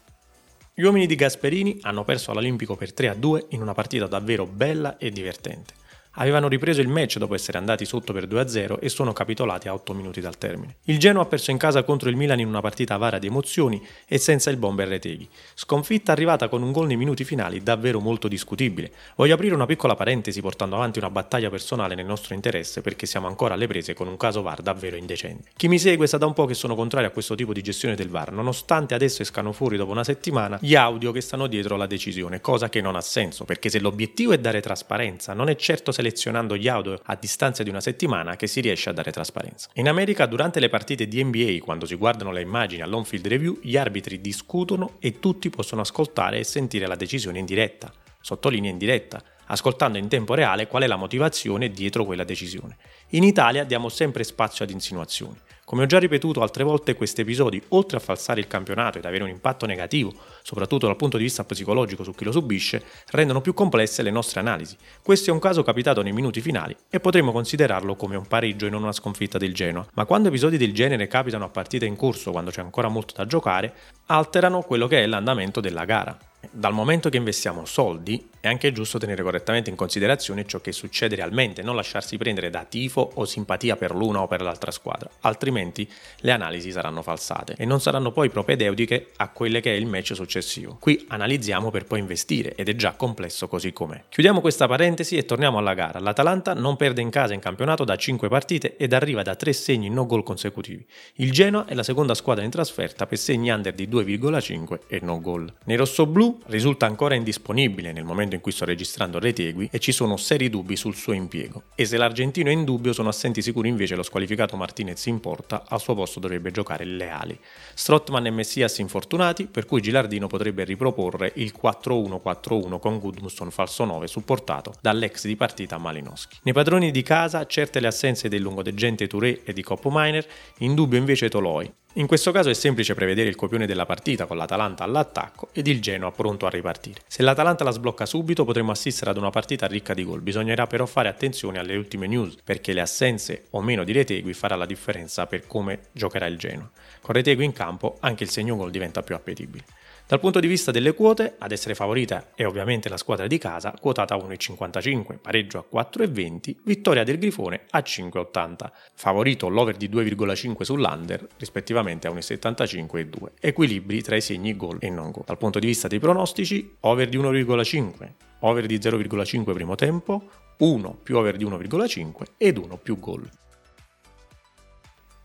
Gli 0.74 0.82
uomini 0.82 1.06
di 1.06 1.14
Gasperini 1.14 1.78
hanno 1.82 2.02
perso 2.02 2.32
all'Olimpico 2.32 2.74
per 2.74 2.92
3-2 2.92 3.46
in 3.50 3.62
una 3.62 3.74
partita 3.74 4.06
davvero 4.06 4.46
bella 4.46 4.96
e 4.96 5.10
divertente 5.10 5.77
avevano 6.18 6.48
ripreso 6.48 6.80
il 6.80 6.88
match 6.88 7.18
dopo 7.18 7.34
essere 7.34 7.58
andati 7.58 7.84
sotto 7.84 8.12
per 8.12 8.26
2-0 8.26 8.78
e 8.80 8.88
sono 8.88 9.12
capitolati 9.12 9.68
a 9.68 9.74
8 9.74 9.94
minuti 9.94 10.20
dal 10.20 10.38
termine. 10.38 10.76
Il 10.84 10.98
Genoa 10.98 11.22
ha 11.22 11.26
perso 11.26 11.50
in 11.50 11.56
casa 11.56 11.82
contro 11.82 12.08
il 12.08 12.16
Milan 12.16 12.40
in 12.40 12.46
una 12.46 12.60
partita 12.60 12.94
avara 12.94 13.18
di 13.18 13.26
emozioni 13.26 13.84
e 14.06 14.18
senza 14.18 14.50
il 14.50 14.56
bomber 14.56 14.88
Reteghi. 14.88 15.28
Sconfitta 15.54 16.12
arrivata 16.12 16.48
con 16.48 16.62
un 16.62 16.72
gol 16.72 16.86
nei 16.86 16.96
minuti 16.96 17.24
finali 17.24 17.62
davvero 17.62 18.00
molto 18.00 18.28
discutibile. 18.28 18.90
Voglio 19.16 19.34
aprire 19.34 19.54
una 19.54 19.66
piccola 19.66 19.94
parentesi 19.94 20.40
portando 20.40 20.76
avanti 20.76 20.98
una 20.98 21.10
battaglia 21.10 21.50
personale 21.50 21.94
nel 21.94 22.06
nostro 22.06 22.34
interesse 22.34 22.80
perché 22.80 23.06
siamo 23.06 23.26
ancora 23.26 23.54
alle 23.54 23.66
prese 23.66 23.94
con 23.94 24.08
un 24.08 24.16
caso 24.16 24.42
VAR 24.42 24.62
davvero 24.62 24.96
indecente. 24.96 25.50
Chi 25.56 25.68
mi 25.68 25.78
segue 25.78 26.06
sa 26.06 26.18
da 26.18 26.26
un 26.26 26.34
po' 26.34 26.46
che 26.46 26.54
sono 26.54 26.74
contrario 26.74 27.08
a 27.08 27.12
questo 27.12 27.34
tipo 27.34 27.52
di 27.52 27.62
gestione 27.62 27.94
del 27.94 28.08
VAR, 28.08 28.32
nonostante 28.32 28.94
adesso 28.94 29.22
escano 29.22 29.52
fuori 29.52 29.76
dopo 29.76 29.92
una 29.92 30.04
settimana 30.04 30.58
gli 30.60 30.74
audio 30.74 31.12
che 31.12 31.20
stanno 31.20 31.46
dietro 31.46 31.76
la 31.76 31.86
decisione, 31.86 32.40
cosa 32.40 32.68
che 32.68 32.80
non 32.80 32.96
ha 32.96 33.00
senso, 33.00 33.44
perché 33.44 33.68
se 33.68 33.78
l'obiettivo 33.78 34.32
è 34.32 34.38
dare 34.38 34.60
trasparenza, 34.60 35.32
non 35.32 35.48
è 35.48 35.56
certo 35.56 35.92
se 35.92 36.02
selezionando 36.08 36.56
gli 36.56 36.68
audio 36.68 36.98
a 37.04 37.14
distanza 37.16 37.62
di 37.62 37.68
una 37.68 37.80
settimana 37.80 38.36
che 38.36 38.46
si 38.46 38.60
riesce 38.60 38.88
a 38.88 38.92
dare 38.92 39.12
trasparenza. 39.12 39.68
In 39.74 39.88
America, 39.88 40.26
durante 40.26 40.58
le 40.58 40.68
partite 40.68 41.06
di 41.06 41.22
NBA, 41.22 41.58
quando 41.62 41.86
si 41.86 41.94
guardano 41.94 42.32
le 42.32 42.40
immagini 42.40 42.82
all'on 42.82 43.04
field 43.04 43.26
review, 43.26 43.58
gli 43.60 43.76
arbitri 43.76 44.20
discutono 44.20 44.96
e 45.00 45.20
tutti 45.20 45.50
possono 45.50 45.82
ascoltare 45.82 46.38
e 46.38 46.44
sentire 46.44 46.86
la 46.86 46.96
decisione 46.96 47.38
in 47.38 47.44
diretta. 47.44 47.92
Sottolinea 48.20 48.70
in 48.70 48.78
diretta 48.78 49.22
ascoltando 49.50 49.96
in 49.96 50.08
tempo 50.08 50.34
reale 50.34 50.66
qual 50.66 50.82
è 50.82 50.86
la 50.86 50.96
motivazione 50.96 51.70
dietro 51.70 52.04
quella 52.04 52.24
decisione. 52.24 52.76
In 53.10 53.22
Italia 53.22 53.64
diamo 53.64 53.88
sempre 53.88 54.22
spazio 54.24 54.62
ad 54.64 54.70
insinuazioni. 54.70 55.36
Come 55.68 55.82
ho 55.82 55.86
già 55.86 55.98
ripetuto 55.98 56.40
altre 56.40 56.64
volte, 56.64 56.94
questi 56.94 57.20
episodi, 57.20 57.62
oltre 57.68 57.98
a 57.98 58.00
falsare 58.00 58.40
il 58.40 58.46
campionato 58.46 58.96
ed 58.96 59.04
avere 59.04 59.24
un 59.24 59.28
impatto 59.28 59.66
negativo, 59.66 60.14
soprattutto 60.42 60.86
dal 60.86 60.96
punto 60.96 61.18
di 61.18 61.24
vista 61.24 61.44
psicologico 61.44 62.04
su 62.04 62.14
chi 62.14 62.24
lo 62.24 62.32
subisce, 62.32 62.82
rendono 63.10 63.42
più 63.42 63.52
complesse 63.52 64.00
le 64.00 64.10
nostre 64.10 64.40
analisi. 64.40 64.78
Questo 65.02 65.28
è 65.28 65.32
un 65.34 65.38
caso 65.38 65.62
capitato 65.62 66.00
nei 66.00 66.12
minuti 66.12 66.40
finali 66.40 66.74
e 66.88 67.00
potremmo 67.00 67.32
considerarlo 67.32 67.96
come 67.96 68.16
un 68.16 68.26
pareggio 68.26 68.64
e 68.64 68.70
non 68.70 68.80
una 68.80 68.92
sconfitta 68.92 69.36
del 69.36 69.52
Genoa. 69.52 69.86
Ma 69.92 70.06
quando 70.06 70.28
episodi 70.28 70.56
del 70.56 70.72
genere 70.72 71.06
capitano 71.06 71.44
a 71.44 71.50
partita 71.50 71.84
in 71.84 71.96
corso, 71.96 72.30
quando 72.30 72.50
c'è 72.50 72.62
ancora 72.62 72.88
molto 72.88 73.12
da 73.14 73.26
giocare, 73.26 73.74
alterano 74.06 74.62
quello 74.62 74.86
che 74.86 75.02
è 75.02 75.06
l'andamento 75.06 75.60
della 75.60 75.84
gara. 75.84 76.16
Dal 76.50 76.72
momento 76.72 77.08
che 77.08 77.16
investiamo 77.16 77.64
soldi, 77.64 78.30
è 78.40 78.46
anche 78.46 78.72
giusto 78.72 78.98
tenere 78.98 79.22
correttamente 79.22 79.70
in 79.70 79.76
considerazione 79.76 80.46
ciò 80.46 80.60
che 80.60 80.70
succede 80.70 81.16
realmente, 81.16 81.62
non 81.62 81.74
lasciarsi 81.74 82.16
prendere 82.16 82.48
da 82.48 82.64
tifo 82.64 83.10
o 83.14 83.24
simpatia 83.24 83.76
per 83.76 83.92
l'una 83.94 84.20
o 84.20 84.28
per 84.28 84.42
l'altra 84.42 84.70
squadra, 84.70 85.10
altrimenti 85.22 85.88
le 86.20 86.30
analisi 86.30 86.70
saranno 86.70 87.02
falsate 87.02 87.54
e 87.58 87.64
non 87.64 87.80
saranno 87.80 88.12
poi 88.12 88.30
propedeutiche 88.30 89.10
a 89.16 89.28
quelle 89.30 89.60
che 89.60 89.72
è 89.72 89.76
il 89.76 89.86
match 89.86 90.14
successivo. 90.14 90.76
Qui 90.78 91.06
analizziamo 91.08 91.70
per 91.70 91.84
poi 91.84 91.98
investire 91.98 92.54
ed 92.54 92.68
è 92.68 92.76
già 92.76 92.92
complesso 92.92 93.48
così 93.48 93.72
com'è. 93.72 94.04
Chiudiamo 94.08 94.40
questa 94.40 94.68
parentesi 94.68 95.16
e 95.16 95.24
torniamo 95.24 95.58
alla 95.58 95.74
gara. 95.74 95.98
L'Atalanta 95.98 96.54
non 96.54 96.76
perde 96.76 97.00
in 97.00 97.10
casa 97.10 97.34
in 97.34 97.40
campionato 97.40 97.84
da 97.84 97.96
5 97.96 98.28
partite 98.28 98.76
ed 98.76 98.92
arriva 98.92 99.22
da 99.22 99.34
3 99.34 99.52
segni 99.52 99.90
no 99.90 100.06
gol 100.06 100.22
consecutivi. 100.22 100.86
Il 101.14 101.32
Genoa 101.32 101.66
è 101.66 101.74
la 101.74 101.82
seconda 101.82 102.14
squadra 102.14 102.44
in 102.44 102.50
trasferta 102.50 103.06
per 103.06 103.18
segni 103.18 103.50
under 103.50 103.74
di 103.74 103.88
2,5 103.88 104.78
e 104.86 105.00
no 105.02 105.20
gol. 105.20 105.52
Nei 105.64 105.76
rossoblù 105.76 106.27
risulta 106.46 106.86
ancora 106.86 107.14
indisponibile 107.14 107.92
nel 107.92 108.04
momento 108.04 108.34
in 108.34 108.40
cui 108.40 108.52
sto 108.52 108.64
registrando 108.64 109.18
Retegui 109.18 109.68
e 109.70 109.78
ci 109.78 109.92
sono 109.92 110.16
seri 110.16 110.48
dubbi 110.50 110.76
sul 110.76 110.94
suo 110.94 111.12
impiego. 111.12 111.64
E 111.74 111.84
se 111.84 111.96
l'argentino 111.96 112.48
è 112.48 112.52
in 112.52 112.64
dubbio 112.64 112.92
sono 112.92 113.08
assenti 113.08 113.42
sicuri 113.42 113.68
invece 113.68 113.94
lo 113.94 114.02
squalificato 114.02 114.56
Martinez 114.56 115.04
in 115.06 115.20
porta, 115.20 115.64
al 115.68 115.80
suo 115.80 115.94
posto 115.94 116.20
dovrebbe 116.20 116.50
giocare 116.50 116.84
Leali. 116.84 117.38
Strottman 117.74 118.26
e 118.26 118.30
Messias 118.30 118.78
infortunati, 118.78 119.46
per 119.46 119.66
cui 119.66 119.80
Gilardino 119.80 120.26
potrebbe 120.26 120.64
riproporre 120.64 121.32
il 121.36 121.54
4-1-4-1 121.60 122.78
con 122.78 122.98
Gudmuston 122.98 123.50
falso 123.50 123.84
9 123.84 124.06
supportato 124.06 124.74
dall'ex 124.80 125.26
di 125.26 125.36
partita 125.36 125.78
Malinowski. 125.78 126.38
Nei 126.42 126.54
padroni 126.54 126.90
di 126.90 127.02
casa 127.02 127.46
certe 127.46 127.80
le 127.80 127.88
assenze 127.88 128.28
del 128.28 128.42
lungodegente 128.42 129.06
Touré 129.06 129.42
e 129.44 129.52
di 129.52 129.62
Coppo 129.62 129.90
Miner, 129.92 130.26
in 130.58 130.74
dubbio 130.74 130.98
invece 130.98 131.28
Toloi, 131.28 131.72
in 131.98 132.06
questo 132.06 132.30
caso 132.30 132.48
è 132.48 132.54
semplice 132.54 132.94
prevedere 132.94 133.28
il 133.28 133.34
copione 133.34 133.66
della 133.66 133.84
partita 133.84 134.26
con 134.26 134.36
l'Atalanta 134.36 134.84
all'attacco 134.84 135.48
ed 135.52 135.66
il 135.66 135.80
Genoa 135.80 136.12
pronto 136.12 136.46
a 136.46 136.48
ripartire. 136.48 137.00
Se 137.08 137.24
l'Atalanta 137.24 137.64
la 137.64 137.72
sblocca 137.72 138.06
subito 138.06 138.44
potremmo 138.44 138.70
assistere 138.70 139.10
ad 139.10 139.16
una 139.16 139.30
partita 139.30 139.66
ricca 139.66 139.94
di 139.94 140.04
gol, 140.04 140.20
bisognerà 140.20 140.68
però 140.68 140.86
fare 140.86 141.08
attenzione 141.08 141.58
alle 141.58 141.74
ultime 141.74 142.06
news 142.06 142.36
perché 142.44 142.72
le 142.72 142.82
assenze 142.82 143.46
o 143.50 143.60
meno 143.62 143.82
di 143.82 143.90
Retegui 143.90 144.32
farà 144.32 144.54
la 144.54 144.64
differenza 144.64 145.26
per 145.26 145.48
come 145.48 145.86
giocherà 145.90 146.26
il 146.26 146.38
Genoa. 146.38 146.70
Con 147.00 147.14
Retegui 147.16 147.44
in 147.44 147.52
campo 147.52 147.96
anche 147.98 148.22
il 148.22 148.30
segno 148.30 148.54
gol 148.54 148.70
diventa 148.70 149.02
più 149.02 149.16
appetibile. 149.16 149.64
Dal 150.08 150.20
punto 150.20 150.40
di 150.40 150.46
vista 150.46 150.70
delle 150.70 150.94
quote, 150.94 151.34
ad 151.36 151.52
essere 151.52 151.74
favorita 151.74 152.30
è 152.34 152.46
ovviamente 152.46 152.88
la 152.88 152.96
squadra 152.96 153.26
di 153.26 153.36
casa, 153.36 153.74
quotata 153.78 154.14
a 154.14 154.16
1,55, 154.16 155.18
pareggio 155.18 155.58
a 155.58 155.64
4,20, 155.70 156.54
vittoria 156.64 157.04
del 157.04 157.18
Grifone 157.18 157.66
a 157.68 157.80
5,80. 157.80 158.70
Favorito 158.94 159.50
l'over 159.50 159.76
di 159.76 159.90
2,5 159.90 160.62
sull'under, 160.62 161.26
rispettivamente 161.36 162.06
a 162.06 162.10
1,75 162.12 162.96
e 162.96 163.06
2. 163.06 163.32
Equilibri 163.38 164.00
tra 164.00 164.16
i 164.16 164.22
segni 164.22 164.56
gol 164.56 164.78
e 164.80 164.88
non 164.88 165.10
gol. 165.10 165.24
Dal 165.26 165.36
punto 165.36 165.58
di 165.58 165.66
vista 165.66 165.88
dei 165.88 165.98
pronostici, 165.98 166.76
over 166.80 167.10
di 167.10 167.18
1,5, 167.18 168.12
over 168.40 168.64
di 168.64 168.78
0,5 168.78 169.52
primo 169.52 169.74
tempo, 169.74 170.30
1 170.56 171.00
più 171.02 171.18
over 171.18 171.36
di 171.36 171.44
1,5 171.44 172.12
ed 172.38 172.56
1 172.56 172.78
più 172.78 172.98
gol. 172.98 173.28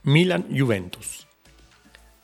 Milan-Juventus 0.02 1.28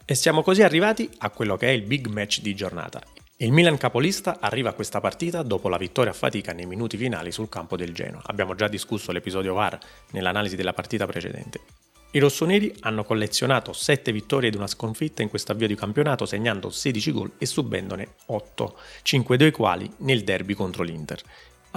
e 0.10 0.16
siamo 0.16 0.42
così 0.42 0.64
arrivati 0.64 1.08
a 1.20 1.30
quello 1.30 1.56
che 1.56 1.68
è 1.68 1.70
il 1.70 1.84
big 1.84 2.08
match 2.08 2.42
di 2.42 2.56
giornata. 2.56 3.00
Il 3.38 3.52
Milan 3.52 3.78
capolista 3.78 4.40
arriva 4.40 4.70
a 4.70 4.74
questa 4.74 5.00
partita 5.00 5.44
dopo 5.44 5.70
la 5.70 5.78
vittoria 5.78 6.10
a 6.10 6.16
fatica 6.16 6.52
nei 6.52 6.66
minuti 6.66 6.98
finali 6.98 7.32
sul 7.32 7.48
campo 7.48 7.78
del 7.78 7.94
Genoa. 7.94 8.24
Abbiamo 8.26 8.56
già 8.56 8.68
discusso 8.68 9.12
l'episodio 9.12 9.54
VAR 9.54 9.78
nell'analisi 10.14 10.56
della 10.56 10.74
partita 10.74 11.06
precedente. 11.06 11.60
I 12.10 12.18
rossoneri 12.18 12.74
hanno 12.80 13.04
collezionato 13.04 13.72
7 13.72 14.12
vittorie 14.12 14.50
ed 14.50 14.56
una 14.56 14.66
sconfitta 14.66 15.22
in 15.22 15.30
questo 15.30 15.52
avvio 15.52 15.68
di 15.68 15.76
campionato 15.76 16.26
segnando 16.26 16.72
16 16.72 17.12
gol 17.12 17.32
e 17.38 17.46
subendone 17.46 18.16
8, 18.26 18.78
5 19.04 19.38
dei 19.38 19.52
quali 19.52 19.88
nel 19.98 20.24
derby 20.24 20.56
contro 20.56 20.82
l'Inter. 20.82 21.22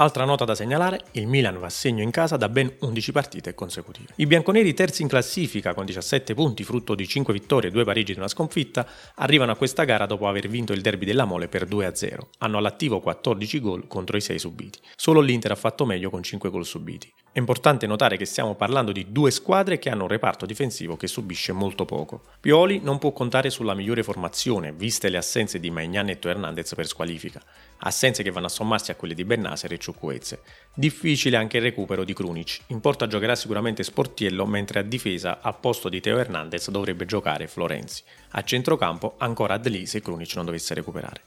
Altra 0.02 0.24
nota 0.24 0.44
da 0.44 0.56
segnalare, 0.56 1.04
il 1.12 1.28
Milan 1.28 1.60
va 1.60 1.66
a 1.66 1.70
segno 1.70 2.02
in 2.02 2.10
casa 2.10 2.36
da 2.36 2.48
ben 2.48 2.74
11 2.80 3.12
partite 3.12 3.54
consecutive. 3.54 4.14
I 4.16 4.26
bianconeri 4.26 4.74
terzi 4.74 5.02
in 5.02 5.06
classifica 5.06 5.74
con 5.74 5.84
17 5.84 6.34
punti 6.34 6.64
frutto 6.64 6.96
di 6.96 7.06
5 7.06 7.32
vittorie, 7.32 7.70
2 7.70 7.84
pareggi 7.84 8.10
ed 8.10 8.18
una 8.18 8.26
sconfitta, 8.26 8.84
arrivano 9.14 9.52
a 9.52 9.54
questa 9.54 9.84
gara 9.84 10.06
dopo 10.06 10.26
aver 10.26 10.48
vinto 10.48 10.72
il 10.72 10.80
derby 10.80 11.04
della 11.04 11.24
Mole 11.24 11.46
per 11.46 11.68
2-0. 11.68 12.18
Hanno 12.38 12.58
all'attivo 12.58 12.98
14 12.98 13.60
gol 13.60 13.86
contro 13.86 14.16
i 14.16 14.20
6 14.20 14.40
subiti. 14.40 14.80
Solo 14.96 15.20
l'Inter 15.20 15.52
ha 15.52 15.54
fatto 15.54 15.86
meglio 15.86 16.10
con 16.10 16.24
5 16.24 16.50
gol 16.50 16.66
subiti. 16.66 17.08
È 17.32 17.38
importante 17.38 17.86
notare 17.86 18.18
che 18.18 18.26
stiamo 18.26 18.54
parlando 18.54 18.92
di 18.92 19.06
due 19.10 19.30
squadre 19.30 19.78
che 19.78 19.88
hanno 19.88 20.02
un 20.02 20.08
reparto 20.08 20.44
difensivo 20.44 20.96
che 20.98 21.06
subisce 21.06 21.52
molto 21.52 21.86
poco. 21.86 22.20
Pioli 22.38 22.80
non 22.82 22.98
può 22.98 23.12
contare 23.12 23.48
sulla 23.48 23.72
migliore 23.72 24.02
formazione, 24.02 24.72
viste 24.72 25.08
le 25.08 25.16
assenze 25.16 25.58
di 25.58 25.70
Magnan 25.70 26.10
e 26.10 26.18
Hernandez 26.20 26.74
per 26.74 26.86
squalifica 26.86 27.40
assenze 27.84 28.22
che 28.22 28.30
vanno 28.30 28.46
a 28.46 28.50
sommarsi 28.50 28.90
a 28.90 28.96
quelle 28.96 29.14
di 29.14 29.24
Bennaser 29.24 29.72
e 29.72 29.78
Ciuccuezze. 29.78 30.40
Difficile 30.74 31.36
anche 31.36 31.56
il 31.56 31.62
recupero 31.62 32.04
di 32.04 32.12
Krunic. 32.12 32.60
In 32.68 32.80
porta 32.80 33.06
giocherà 33.06 33.34
sicuramente 33.34 33.82
Sportiello, 33.82 34.46
mentre 34.46 34.80
a 34.80 34.82
difesa 34.82 35.40
al 35.40 35.58
posto 35.58 35.88
di 35.88 36.00
Teo 36.00 36.18
Hernandez 36.18 36.70
dovrebbe 36.70 37.06
giocare 37.06 37.46
Florenzi. 37.46 38.02
A 38.30 38.42
centrocampo 38.42 39.14
ancora 39.18 39.54
Adli 39.54 39.86
se 39.86 40.00
Krunic 40.00 40.34
non 40.36 40.44
dovesse 40.44 40.74
recuperare. 40.74 41.22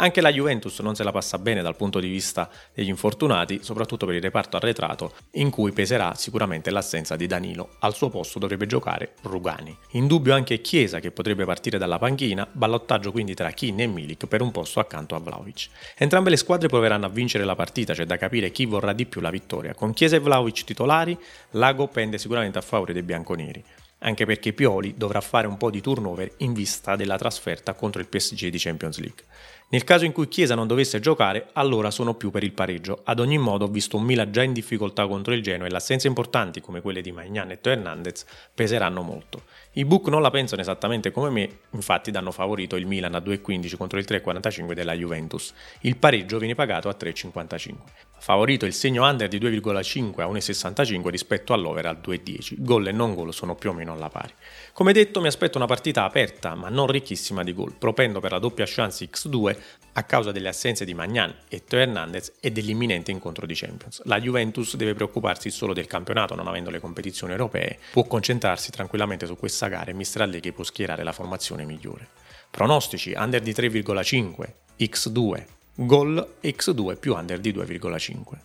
Anche 0.00 0.20
la 0.20 0.30
Juventus 0.30 0.78
non 0.78 0.94
se 0.94 1.02
la 1.02 1.10
passa 1.10 1.38
bene 1.38 1.60
dal 1.60 1.74
punto 1.74 1.98
di 1.98 2.06
vista 2.06 2.48
degli 2.72 2.88
infortunati, 2.88 3.58
soprattutto 3.64 4.06
per 4.06 4.14
il 4.14 4.22
reparto 4.22 4.56
arretrato, 4.56 5.12
in 5.32 5.50
cui 5.50 5.72
peserà 5.72 6.14
sicuramente 6.14 6.70
l'assenza 6.70 7.16
di 7.16 7.26
Danilo. 7.26 7.70
Al 7.80 7.96
suo 7.96 8.08
posto 8.08 8.38
dovrebbe 8.38 8.66
giocare 8.66 9.14
Rugani. 9.22 9.76
In 9.92 10.06
dubbio 10.06 10.34
anche 10.34 10.60
Chiesa 10.60 11.00
che 11.00 11.10
potrebbe 11.10 11.44
partire 11.44 11.78
dalla 11.78 11.98
panchina, 11.98 12.46
ballottaggio 12.48 13.10
quindi 13.10 13.34
tra 13.34 13.50
Kin 13.50 13.80
e 13.80 13.88
Milik 13.88 14.26
per 14.26 14.40
un 14.40 14.52
posto 14.52 14.78
accanto 14.78 15.16
a 15.16 15.18
Vlaovic. 15.18 15.66
Entrambe 15.96 16.30
le 16.30 16.36
squadre 16.36 16.68
proveranno 16.68 17.06
a 17.06 17.10
vincere 17.10 17.42
la 17.42 17.56
partita, 17.56 17.92
c'è 17.92 18.04
da 18.04 18.16
capire 18.16 18.52
chi 18.52 18.66
vorrà 18.66 18.92
di 18.92 19.04
più 19.04 19.20
la 19.20 19.30
vittoria. 19.30 19.74
Con 19.74 19.94
Chiesa 19.94 20.14
e 20.14 20.20
Vlaovic 20.20 20.62
titolari, 20.62 21.18
l'ago 21.52 21.88
pende 21.88 22.18
sicuramente 22.18 22.56
a 22.56 22.62
favore 22.62 22.92
dei 22.92 23.02
bianconeri 23.02 23.64
anche 24.00 24.26
perché 24.26 24.52
Pioli 24.52 24.94
dovrà 24.96 25.20
fare 25.20 25.46
un 25.46 25.56
po' 25.56 25.70
di 25.70 25.80
turnover 25.80 26.34
in 26.38 26.52
vista 26.52 26.94
della 26.94 27.18
trasferta 27.18 27.74
contro 27.74 28.00
il 28.00 28.06
PSG 28.06 28.48
di 28.48 28.58
Champions 28.58 28.98
League. 28.98 29.24
Nel 29.70 29.84
caso 29.84 30.06
in 30.06 30.12
cui 30.12 30.28
Chiesa 30.28 30.54
non 30.54 30.66
dovesse 30.66 30.98
giocare, 30.98 31.50
allora 31.52 31.90
sono 31.90 32.14
più 32.14 32.30
per 32.30 32.42
il 32.42 32.52
pareggio. 32.52 33.02
Ad 33.04 33.20
ogni 33.20 33.36
modo 33.36 33.66
ho 33.66 33.68
visto 33.68 33.98
un 33.98 34.04
Milan 34.04 34.32
già 34.32 34.42
in 34.42 34.54
difficoltà 34.54 35.06
contro 35.06 35.34
il 35.34 35.42
Genoa 35.42 35.66
e 35.66 35.70
le 35.70 35.76
assenze 35.76 36.06
importanti 36.06 36.62
come 36.62 36.80
quelle 36.80 37.02
di 37.02 37.12
Magnan 37.12 37.50
e 37.50 37.58
Hernandez 37.60 38.24
peseranno 38.54 39.02
molto. 39.02 39.42
I 39.78 39.84
book 39.84 40.08
non 40.08 40.22
la 40.22 40.30
pensano 40.30 40.60
esattamente 40.60 41.12
come 41.12 41.30
me, 41.30 41.58
infatti 41.70 42.10
danno 42.10 42.32
favorito 42.32 42.74
il 42.74 42.84
Milan 42.84 43.14
a 43.14 43.18
2,15 43.18 43.76
contro 43.76 44.00
il 44.00 44.06
3,45 44.08 44.72
della 44.72 44.92
Juventus. 44.92 45.54
Il 45.82 45.96
pareggio 45.96 46.38
viene 46.38 46.56
pagato 46.56 46.88
a 46.88 46.96
3,55. 46.98 47.74
Favorito 48.18 48.66
il 48.66 48.72
segno 48.72 49.08
under 49.08 49.28
di 49.28 49.38
2,5 49.38 50.20
a 50.20 50.26
1,65 50.26 51.08
rispetto 51.10 51.52
all'over 51.52 51.86
al 51.86 52.00
2,10. 52.04 52.56
Gol 52.58 52.88
e 52.88 52.92
non 52.92 53.14
gol 53.14 53.32
sono 53.32 53.54
più 53.54 53.70
o 53.70 53.72
meno 53.72 53.92
alla 53.92 54.08
pari. 54.08 54.32
Come 54.72 54.92
detto 54.92 55.20
mi 55.20 55.28
aspetto 55.28 55.58
una 55.58 55.68
partita 55.68 56.02
aperta 56.02 56.56
ma 56.56 56.68
non 56.68 56.88
ricchissima 56.88 57.44
di 57.44 57.54
gol, 57.54 57.74
propendo 57.78 58.18
per 58.18 58.32
la 58.32 58.40
doppia 58.40 58.64
chance 58.66 59.08
X2 59.08 59.56
a 59.92 60.02
causa 60.02 60.32
delle 60.32 60.48
assenze 60.48 60.84
di 60.84 60.94
Magnan 60.94 61.32
e 61.48 61.64
Teo 61.64 61.78
Hernandez 61.78 62.34
e 62.40 62.50
dell'imminente 62.50 63.12
incontro 63.12 63.46
di 63.46 63.54
Champions. 63.54 64.02
La 64.04 64.20
Juventus 64.20 64.74
deve 64.74 64.94
preoccuparsi 64.94 65.50
solo 65.50 65.72
del 65.72 65.86
campionato 65.86 66.34
non 66.34 66.48
avendo 66.48 66.70
le 66.70 66.80
competizioni 66.80 67.32
europee, 67.32 67.78
può 67.92 68.04
concentrarsi 68.04 68.72
tranquillamente 68.72 69.26
su 69.26 69.36
questa 69.36 69.67
gara 69.68 69.92
e. 69.92 70.24
Allegri 70.24 70.52
può 70.52 70.64
schierare 70.64 71.02
la 71.02 71.12
formazione 71.12 71.64
migliore. 71.64 72.08
Pronostici 72.50 73.12
under 73.16 73.40
di 73.40 73.52
3,5, 73.52 74.52
X2, 74.78 75.44
gol 75.74 76.34
X2 76.42 76.98
più 76.98 77.14
under 77.14 77.38
di 77.38 77.52
2,5. 77.52 78.38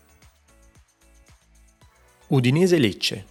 Udinese 2.28 2.78
Lecce. 2.78 3.26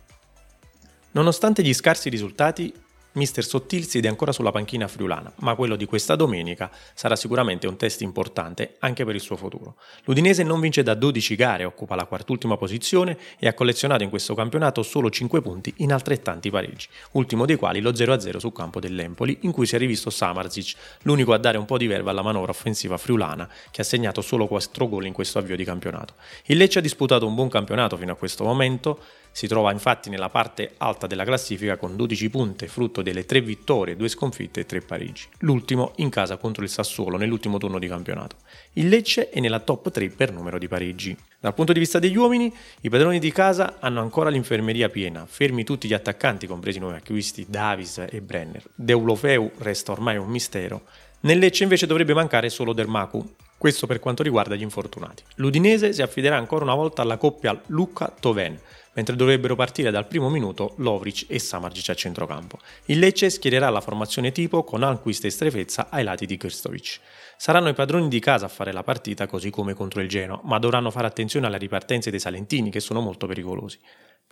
Nonostante 1.13 1.63
gli 1.63 1.75
scarsi 1.75 2.09
risultati, 2.09 2.73
Mister 3.15 3.45
Sottil 3.45 3.87
siede 3.87 4.09
ancora 4.09 4.33
sulla 4.33 4.51
panchina 4.51 4.89
friulana, 4.89 5.31
ma 5.41 5.55
quello 5.55 5.77
di 5.77 5.85
questa 5.85 6.17
domenica 6.17 6.71
sarà 6.95 7.15
sicuramente 7.15 7.67
un 7.67 7.77
test 7.77 8.01
importante 8.01 8.77
anche 8.79 9.05
per 9.05 9.15
il 9.15 9.21
suo 9.21 9.37
futuro. 9.37 9.77
L'Udinese 10.05 10.43
non 10.43 10.61
vince 10.61 10.83
da 10.83 10.95
12 10.95 11.37
gare, 11.37 11.65
occupa 11.65 11.95
la 11.95 12.07
quart'ultima 12.07 12.57
posizione 12.57 13.19
e 13.39 13.49
ha 13.49 13.55
collezionato 13.55 14.03
in 14.03 14.09
questo 14.09 14.35
campionato 14.35 14.83
solo 14.83 15.11
5 15.11 15.43
punti 15.43 15.75
in 15.79 15.93
altrettanti 15.93 16.51
pareggi, 16.51 16.89
ultimo 17.13 17.45
dei 17.45 17.57
quali 17.57 17.81
lo 17.81 17.91
0-0 17.91 18.39
sul 18.39 18.53
campo 18.53 18.81
dell'Empoli, 18.81 19.39
in 19.43 19.53
cui 19.53 19.67
si 19.67 19.75
è 19.75 19.79
rivisto 19.79 20.09
Samarzic, 20.09 20.75
l'unico 21.03 21.35
a 21.35 21.39
dare 21.39 21.59
un 21.59 21.67
po' 21.67 21.77
di 21.77 21.87
verba 21.87 22.11
alla 22.11 22.23
manovra 22.23 22.51
offensiva 22.51 22.97
friulana, 22.97 23.47
che 23.71 23.83
ha 23.83 23.85
segnato 23.85 24.23
solo 24.23 24.47
4 24.47 24.89
gol 24.89 25.05
in 25.05 25.13
questo 25.13 25.39
avvio 25.39 25.57
di 25.57 25.65
campionato. 25.65 26.15
Il 26.47 26.57
Lecce 26.57 26.79
ha 26.79 26.83
disputato 26.83 27.27
un 27.27 27.35
buon 27.35 27.49
campionato 27.49 27.99
fino 27.99 28.13
a 28.13 28.17
questo 28.17 28.45
momento, 28.45 28.99
si 29.33 29.47
trova 29.47 29.73
infatti 29.73 30.11
nella 30.11 30.29
parte 30.29 30.75
alta 30.77 31.07
della 31.07 31.25
classifica 31.25 31.77
con 31.79 31.97
12 31.97 32.31
punti, 32.31 32.69
frutto 32.69 33.01
delle 33.01 33.25
3 33.25 33.41
vittorie, 33.41 33.97
2 33.97 34.09
sconfitte 34.09 34.61
e 34.61 34.67
3 34.67 34.83
parigi. 34.83 35.27
L'ultimo 35.39 35.93
in 35.97 36.11
casa 36.11 36.37
contro 36.37 36.63
il 36.63 36.69
Sassuolo 36.69 37.17
nell'ultimo 37.17 37.57
turno 37.57 37.79
di 37.79 37.89
campionato. 37.89 38.37
Il 38.75 38.89
Lecce 38.89 39.31
è 39.31 39.41
nella 39.41 39.61
top 39.61 39.91
3 39.91 40.11
per 40.11 40.33
numero 40.33 40.59
di 40.59 40.69
pareggi. 40.69 41.17
Dal 41.41 41.55
punto 41.55 41.73
di 41.73 41.79
vista 41.79 41.99
degli 41.99 42.17
uomini, 42.17 42.55
i 42.83 42.91
padroni 42.91 43.19
di 43.19 43.33
casa 43.33 43.79
hanno 43.81 44.01
ancora 44.01 44.29
l'infermeria 44.29 44.91
piena, 44.91 45.27
fermi 45.27 45.65
tutti 45.65 45.89
gli 45.89 45.95
attaccanti, 45.95 46.47
compresi 46.47 46.77
i 46.77 46.81
nuovi 46.81 46.97
acquisti 46.97 47.47
Davis 47.49 48.05
e 48.09 48.21
Brenner. 48.21 48.63
Deulofeu 48.75 49.51
resta 49.59 49.93
ormai 49.93 50.19
un 50.19 50.29
mistero. 50.29 50.83
Nel 51.21 51.39
Lecce 51.39 51.63
invece 51.63 51.87
dovrebbe 51.87 52.15
mancare 52.15 52.51
solo 52.51 52.73
Dermacu, 52.73 53.35
questo 53.57 53.87
per 53.87 54.01
quanto 54.01 54.25
riguarda 54.25 54.57
gli 54.57 54.63
infortunati. 54.63 55.23
L'Udinese 55.37 55.93
si 55.93 56.03
affiderà 56.03 56.37
ancora 56.37 56.65
una 56.65 56.75
volta 56.75 57.03
alla 57.03 57.17
coppia 57.17 57.59
Luca-Toven, 57.67 58.59
mentre 58.95 59.17
dovrebbero 59.17 59.55
partire 59.55 59.91
dal 59.91 60.07
primo 60.07 60.29
minuto 60.29 60.75
Lovric 60.79 61.27
e 61.29 61.39
Samargic 61.39 61.89
a 61.91 61.95
centrocampo. 61.95 62.59
Il 62.87 62.99
Lecce 62.99 63.31
schiererà 63.31 63.71
la 63.71 63.81
formazione 63.81 64.33
tipo 64.33 64.65
con 64.65 64.83
Alquist 64.83 65.25
e 65.25 65.31
Strefezza 65.31 65.89
ai 65.91 66.05
lati 66.05 66.27
di 66.27 66.37
Krstovic. 66.37 67.01
Saranno 67.37 67.69
i 67.69 67.75
padroni 67.75 68.09
di 68.09 68.21
casa 68.21 68.47
a 68.47 68.49
fare 68.49 68.73
la 68.73 68.83
partita 68.83 69.27
così 69.27 69.51
come 69.51 69.75
contro 69.75 70.01
il 70.01 70.09
Genoa, 70.09 70.41
ma 70.45 70.59
dovranno 70.59 70.91
fare 70.91 71.07
attenzione 71.07 71.47
alle 71.47 71.59
ripartenze 71.59 72.11
dei 72.11 72.21
Salentini 72.21 72.71
che 72.71 72.81
sono 72.81 73.01
molto 73.01 73.27
pericolosi. 73.27 73.79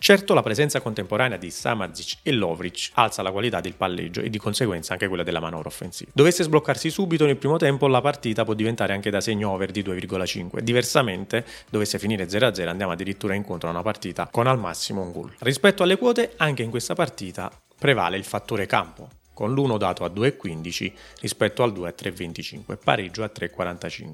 Certo 0.03 0.33
la 0.33 0.41
presenza 0.41 0.81
contemporanea 0.81 1.37
di 1.37 1.51
Samarzic 1.51 2.21
e 2.23 2.31
Lovric 2.31 2.89
alza 2.95 3.21
la 3.21 3.31
qualità 3.31 3.61
del 3.61 3.75
palleggio 3.75 4.21
e 4.21 4.31
di 4.31 4.39
conseguenza 4.39 4.93
anche 4.93 5.07
quella 5.07 5.21
della 5.21 5.39
manovra 5.39 5.67
offensiva. 5.67 6.09
Dovesse 6.11 6.41
sbloccarsi 6.41 6.89
subito 6.89 7.27
nel 7.27 7.37
primo 7.37 7.57
tempo 7.57 7.87
la 7.87 8.01
partita 8.01 8.43
può 8.43 8.55
diventare 8.55 8.93
anche 8.93 9.11
da 9.11 9.21
segno 9.21 9.51
over 9.51 9.69
di 9.69 9.83
2,5. 9.83 10.57
Diversamente, 10.61 11.45
dovesse 11.69 11.99
finire 11.99 12.25
0-0 12.25 12.67
andiamo 12.67 12.93
addirittura 12.93 13.35
incontro 13.35 13.69
a 13.69 13.73
una 13.73 13.83
partita 13.83 14.27
con 14.31 14.47
al 14.47 14.57
massimo 14.57 15.03
un 15.03 15.11
gol. 15.11 15.35
Rispetto 15.37 15.83
alle 15.83 15.99
quote, 15.99 16.33
anche 16.37 16.63
in 16.63 16.71
questa 16.71 16.95
partita 16.95 17.51
prevale 17.77 18.17
il 18.17 18.23
fattore 18.23 18.65
campo, 18.65 19.07
con 19.35 19.53
l'1 19.53 19.77
dato 19.77 20.03
a 20.03 20.07
2,15 20.07 20.91
rispetto 21.19 21.61
al 21.61 21.73
2 21.73 21.87
a 21.87 21.93
3,25, 21.95 22.77
pareggio 22.83 23.23
a 23.23 23.29
3,45. 23.31 24.13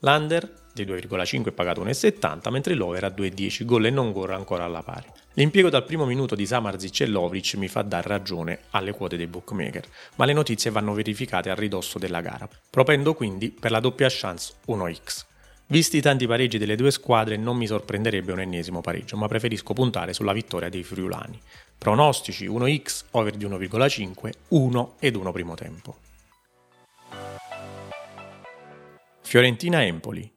L'under 0.00 0.64
di 0.84 0.92
2,5 0.92 1.46
è 1.46 1.52
pagato 1.52 1.84
1,70 1.84 2.50
mentre 2.50 2.74
l'over 2.74 3.04
a 3.04 3.08
2,10 3.08 3.64
gol 3.64 3.86
e 3.86 3.90
non 3.90 4.12
gol 4.12 4.32
ancora 4.32 4.64
alla 4.64 4.82
pari. 4.82 5.06
L'impiego 5.34 5.70
dal 5.70 5.84
primo 5.84 6.04
minuto 6.04 6.34
di 6.34 6.46
Samarzic 6.46 7.00
e 7.00 7.06
Lovric 7.06 7.54
mi 7.54 7.68
fa 7.68 7.82
dar 7.82 8.06
ragione 8.06 8.60
alle 8.70 8.92
quote 8.92 9.16
dei 9.16 9.26
bookmaker, 9.26 9.84
ma 10.16 10.24
le 10.24 10.32
notizie 10.32 10.70
vanno 10.70 10.94
verificate 10.94 11.50
a 11.50 11.54
ridosso 11.54 11.98
della 11.98 12.20
gara. 12.20 12.48
Propendo 12.70 13.14
quindi 13.14 13.50
per 13.50 13.70
la 13.70 13.80
doppia 13.80 14.08
chance 14.10 14.54
1x. 14.68 15.24
Visti 15.68 15.96
i 15.96 16.00
tanti 16.00 16.28
pareggi 16.28 16.58
delle 16.58 16.76
due 16.76 16.92
squadre 16.92 17.36
non 17.36 17.56
mi 17.56 17.66
sorprenderebbe 17.66 18.30
un 18.30 18.40
ennesimo 18.40 18.80
pareggio, 18.80 19.16
ma 19.16 19.26
preferisco 19.26 19.72
puntare 19.72 20.12
sulla 20.12 20.32
vittoria 20.32 20.68
dei 20.68 20.84
friulani. 20.84 21.40
Pronostici 21.76 22.46
1x, 22.46 23.06
over 23.12 23.34
di 23.34 23.44
1,5, 23.46 24.30
1 24.48 24.94
ed 25.00 25.16
1 25.16 25.32
primo 25.32 25.54
tempo. 25.54 25.96
Fiorentina-Empoli 29.22 30.35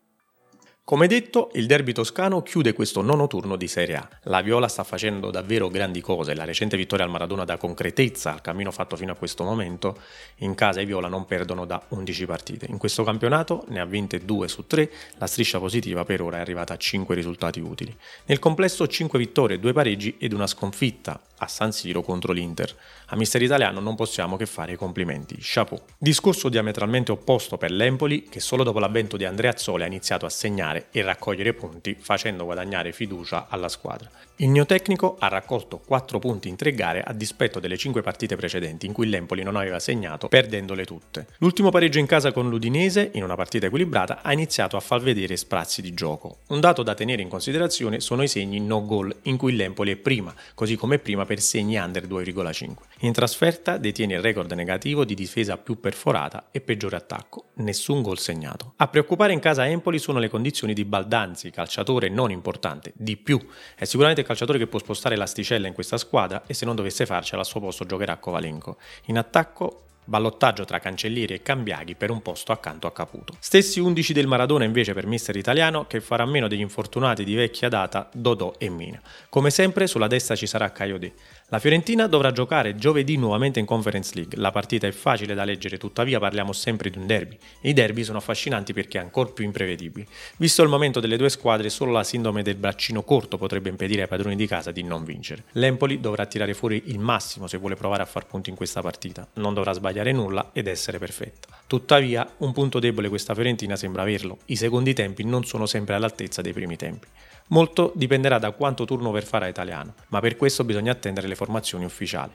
come 0.90 1.06
detto, 1.06 1.52
il 1.54 1.68
derby 1.68 1.92
toscano 1.92 2.42
chiude 2.42 2.74
questo 2.74 3.04
nono 3.04 3.28
turno 3.28 3.56
di 3.58 3.68
Serie 3.68 3.96
A. 3.96 4.10
La 4.24 4.42
Viola 4.42 4.68
sta 4.68 4.84
facendo 4.84 5.30
davvero 5.30 5.70
grandi 5.70 6.02
cose, 6.02 6.34
la 6.34 6.46
recente 6.46 6.78
vittoria 6.78 7.06
al 7.06 7.12
Maradona 7.12 7.46
dà 7.46 7.58
concretezza 7.58 8.34
al 8.34 8.42
cammino 8.42 8.72
fatto 8.72 8.96
fino 8.96 9.12
a 9.12 9.16
questo 9.16 9.44
momento. 9.44 10.00
In 10.38 10.56
casa 10.56 10.82
i 10.82 10.86
Viola 10.86 11.08
non 11.08 11.28
perdono 11.28 11.66
da 11.66 11.80
11 11.90 12.26
partite. 12.26 12.66
In 12.70 12.80
questo 12.80 13.04
campionato 13.04 13.66
ne 13.68 13.80
ha 13.80 13.86
vinte 13.86 14.26
2 14.26 14.48
su 14.48 14.66
3, 14.66 14.92
la 15.18 15.28
striscia 15.28 15.60
positiva 15.60 16.04
per 16.06 16.24
ora 16.24 16.38
è 16.38 16.40
arrivata 16.40 16.74
a 16.74 16.78
5 16.78 17.14
risultati 17.14 17.60
utili. 17.60 17.96
Nel 18.26 18.40
complesso 18.40 18.88
5 18.88 19.20
vittorie, 19.20 19.60
2 19.60 19.72
pareggi 19.72 20.16
ed 20.18 20.34
una 20.34 20.48
sconfitta 20.48 21.22
a 21.38 21.48
San 21.48 21.72
Siro 21.72 22.02
contro 22.02 22.34
l'Inter. 22.34 22.76
A 23.08 23.16
Mister 23.16 23.42
Italiano 23.42 23.80
non 23.80 23.96
possiamo 23.96 24.38
che 24.38 24.46
fare 24.46 24.74
i 24.74 24.76
complimenti. 24.76 25.38
Chapeau. 25.40 25.80
Discorso 25.98 26.50
diametralmente 26.50 27.12
opposto 27.12 27.58
per 27.58 27.72
l'Empoli, 27.72 28.24
che 28.24 28.40
solo 28.40 28.64
dopo 28.64 28.80
l'avvento 28.80 29.18
di 29.18 29.26
Andrea 29.26 29.56
Zoli 29.56 29.84
ha 29.84 29.88
iniziato 29.88 30.26
a 30.26 30.30
segnare 30.30 30.79
e 30.92 31.02
raccogliere 31.02 31.54
punti, 31.54 31.96
facendo 32.00 32.46
guadagnare 32.46 32.92
fiducia 32.92 33.48
alla 33.50 33.70
squadra. 33.70 34.10
Il 34.42 34.48
neotecnico 34.52 35.18
ha 35.20 35.28
raccolto 35.28 35.82
4 35.86 36.18
punti 36.18 36.48
in 36.48 36.56
3 36.56 36.72
gare 36.72 37.02
a 37.02 37.12
dispetto 37.12 37.60
delle 37.60 37.76
5 37.76 38.02
partite 38.02 38.38
precedenti 38.38 38.86
in 38.86 38.94
cui 38.94 39.10
l'Empoli 39.10 39.44
non 39.44 39.58
aveva 39.58 39.80
segnato, 39.80 40.30
perdendole 40.30 40.86
tutte. 40.86 41.28
L'ultimo 41.40 41.72
pareggio 41.72 42.00
in 42.00 42.06
casa 42.06 42.32
con 42.32 42.48
l'Udinese, 42.48 43.12
in 43.16 43.24
una 43.24 43.36
partita 43.36 43.66
equilibrata, 43.66 44.22
ha 44.22 44.32
iniziato 44.32 44.78
a 44.78 44.80
far 44.80 45.02
vedere 45.02 45.36
sprazzi 45.36 45.82
di 45.82 45.94
gioco. 45.94 46.38
Un 46.48 46.62
dato 46.62 46.84
da 46.84 46.94
tenere 46.94 47.22
in 47.22 47.28
considerazione 47.28 48.00
sono 48.00 48.24
i 48.24 48.30
segni 48.30 48.62
no 48.62 48.86
goal, 48.86 49.14
in 49.24 49.36
cui 49.36 49.58
l'Empoli 49.58 49.92
è 49.92 49.98
prima, 49.98 50.34
così 50.56 50.78
come 50.78 51.00
prima 51.00 51.26
per 51.26 51.42
segni 51.42 51.76
under 51.76 52.08
2,5. 52.08 52.74
In 53.00 53.12
trasferta 53.12 53.76
detiene 53.76 54.14
il 54.14 54.22
record 54.22 54.50
negativo 54.54 55.04
di 55.04 55.16
difesa 55.16 55.58
più 55.58 55.82
perforata 55.82 56.48
e 56.52 56.62
peggiore 56.62 56.96
attacco, 56.96 57.48
nessun 57.56 58.02
gol 58.02 58.20
segnato. 58.20 58.72
A 58.78 58.88
preoccupare 58.88 59.34
in 59.34 59.40
casa 59.40 59.68
Empoli 59.68 60.00
sono 60.00 60.20
le 60.20 60.30
condizioni 60.30 60.74
di 60.74 60.86
Baldanzi, 60.86 61.52
calciatore 61.52 62.08
non 62.08 62.32
importante, 62.32 62.94
di 62.96 63.18
più. 63.18 63.38
È 63.76 63.84
sicuramente 63.84 64.28
calciatore 64.30 64.60
che 64.60 64.68
può 64.68 64.78
spostare 64.78 65.16
l'asticella 65.16 65.66
in 65.66 65.74
questa 65.74 65.98
squadra 65.98 66.44
e 66.46 66.54
se 66.54 66.64
non 66.64 66.76
dovesse 66.76 67.08
farcela 67.08 67.42
al 67.42 67.48
suo 67.48 67.60
posto 67.62 67.84
giocherà 67.84 68.18
Kovalenko. 68.18 68.78
In 69.06 69.18
attacco 69.18 69.86
ballottaggio 70.10 70.66
tra 70.66 70.80
Cancellieri 70.80 71.34
e 71.34 71.42
Cambiaghi 71.42 71.96
per 71.96 72.12
un 72.12 72.22
posto 72.22 72.52
accanto 72.52 72.86
a 72.86 72.92
Caputo. 72.92 73.34
Stessi 73.40 73.80
11 73.80 74.14
del 74.14 74.28
Maradona 74.28 74.66
invece 74.66 74.94
per 74.94 75.08
mister 75.08 75.36
italiano 75.36 75.86
che 75.86 76.00
farà 76.00 76.26
meno 76.26 76.48
degli 76.48 76.60
infortunati 76.60 77.24
di 77.24 77.34
vecchia 77.34 77.70
data 77.70 78.08
Dodò 78.14 78.54
e 78.58 78.70
Mina. 78.70 79.02
Come 79.30 79.50
sempre 79.50 79.88
sulla 79.88 80.08
destra 80.08 80.36
ci 80.36 80.46
sarà 80.46 80.72
Caiodè. 80.72 81.12
La 81.52 81.58
Fiorentina 81.58 82.06
dovrà 82.06 82.32
giocare 82.32 82.76
giovedì 82.76 83.18
nuovamente 83.18 83.60
in 83.60 83.66
Conference 83.66 84.14
League. 84.14 84.38
La 84.38 84.52
partita 84.52 84.86
è 84.86 84.92
facile 84.92 85.34
da 85.34 85.44
leggere, 85.44 85.80
tuttavia 85.80 86.20
parliamo 86.20 86.54
sempre 86.54 86.92
di 86.92 87.00
un 87.00 87.08
derby. 87.08 87.40
I 87.62 87.74
derby 87.74 88.04
sono 88.04 88.20
affascinanti 88.20 88.72
perché 88.72 89.00
ancora 89.00 89.32
più 89.32 89.46
imprevedibili. 89.46 90.06
Visto 90.38 90.62
il 90.62 90.70
momento 90.70 91.00
delle 91.00 91.18
due 91.18 91.30
squadre, 91.30 91.72
solo 91.72 91.92
la 91.92 92.04
sindrome 92.04 92.44
del 92.44 92.54
braccino 92.54 93.02
corto 93.02 93.40
potrebbe 93.40 93.70
impedire 93.70 94.04
ai 94.04 94.08
padroni 94.08 94.36
di 94.36 94.46
casa 94.46 94.72
di 94.72 94.84
non 94.84 95.04
vincere. 95.04 95.46
L'Empoli 95.54 96.00
dovrà 96.00 96.28
tirare 96.28 96.54
fuori 96.54 96.84
il 96.86 97.00
massimo 97.00 97.48
se 97.48 97.58
vuole 97.58 97.76
provare 97.76 98.04
a 98.04 98.06
far 98.06 98.28
punti 98.28 98.52
in 98.52 98.56
questa 98.56 98.82
partita. 98.82 99.28
Non 99.34 99.56
dovrà 99.56 99.74
sbagliare 99.74 100.12
nulla 100.12 100.52
ed 100.54 100.68
essere 100.68 101.00
perfetta. 101.00 101.48
Tuttavia, 101.66 102.32
un 102.38 102.54
punto 102.54 102.78
debole 102.78 103.10
questa 103.10 103.34
Fiorentina 103.34 103.76
sembra 103.76 104.04
averlo. 104.04 104.38
I 104.46 104.56
secondi 104.56 104.94
tempi 104.94 105.24
non 105.24 105.44
sono 105.44 105.66
sempre 105.66 105.96
all'altezza 105.96 106.44
dei 106.44 106.54
primi 106.54 106.76
tempi. 106.76 107.08
Molto 107.52 107.92
dipenderà 107.96 108.38
da 108.38 108.52
quanto 108.52 108.86
turnover 108.86 109.24
farà 109.24 109.48
Italiano, 109.48 109.96
ma 110.10 110.20
per 110.20 110.38
questo 110.38 110.64
bisogna 110.64 110.92
attendere 110.92 111.28
le 111.28 111.34
formazioni 111.40 111.86
ufficiali. 111.86 112.34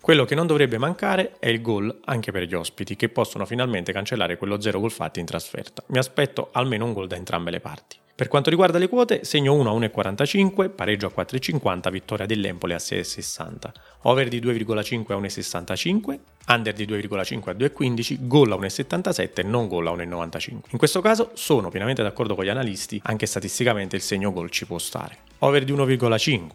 Quello 0.00 0.24
che 0.24 0.34
non 0.34 0.48
dovrebbe 0.48 0.76
mancare 0.76 1.36
è 1.38 1.48
il 1.48 1.60
gol 1.60 2.00
anche 2.06 2.32
per 2.32 2.42
gli 2.44 2.54
ospiti, 2.54 2.96
che 2.96 3.08
possono 3.08 3.46
finalmente 3.46 3.92
cancellare 3.92 4.36
quello 4.36 4.60
zero 4.60 4.80
gol 4.80 4.90
fatti 4.90 5.20
in 5.20 5.26
trasferta. 5.26 5.84
Mi 5.86 5.98
aspetto 5.98 6.48
almeno 6.52 6.84
un 6.84 6.92
gol 6.92 7.06
da 7.06 7.14
entrambe 7.14 7.52
le 7.52 7.60
parti. 7.60 7.98
Per 8.20 8.28
quanto 8.28 8.50
riguarda 8.50 8.78
le 8.78 8.88
quote, 8.88 9.24
segno 9.24 9.54
1 9.54 9.70
a 9.70 9.78
1,45, 9.78 10.68
pareggio 10.74 11.06
a 11.06 11.12
4,50, 11.14 11.90
vittoria 11.90 12.26
dell'Empoli 12.26 12.74
a 12.74 12.78
6,60, 12.78 13.72
over 14.02 14.28
di 14.28 14.40
2,5 14.40 15.12
a 15.12 15.16
1,65, 15.16 16.18
under 16.48 16.74
di 16.74 16.86
2,5 16.86 17.48
a 17.48 17.52
2,15, 17.52 18.26
gol 18.26 18.52
a 18.52 18.56
1,77 18.56 19.46
non 19.46 19.68
gol 19.68 19.86
a 19.86 19.92
1,95. 19.92 20.50
In 20.70 20.78
questo 20.78 21.00
caso 21.00 21.30
sono 21.34 21.70
pienamente 21.70 22.02
d'accordo 22.02 22.34
con 22.34 22.44
gli 22.44 22.50
analisti, 22.50 23.00
anche 23.04 23.26
statisticamente 23.26 23.96
il 23.96 24.02
segno 24.02 24.32
gol 24.32 24.50
ci 24.50 24.66
può 24.66 24.78
stare. 24.78 25.16
Over 25.38 25.64
di 25.64 25.72
1,5, 25.72 26.48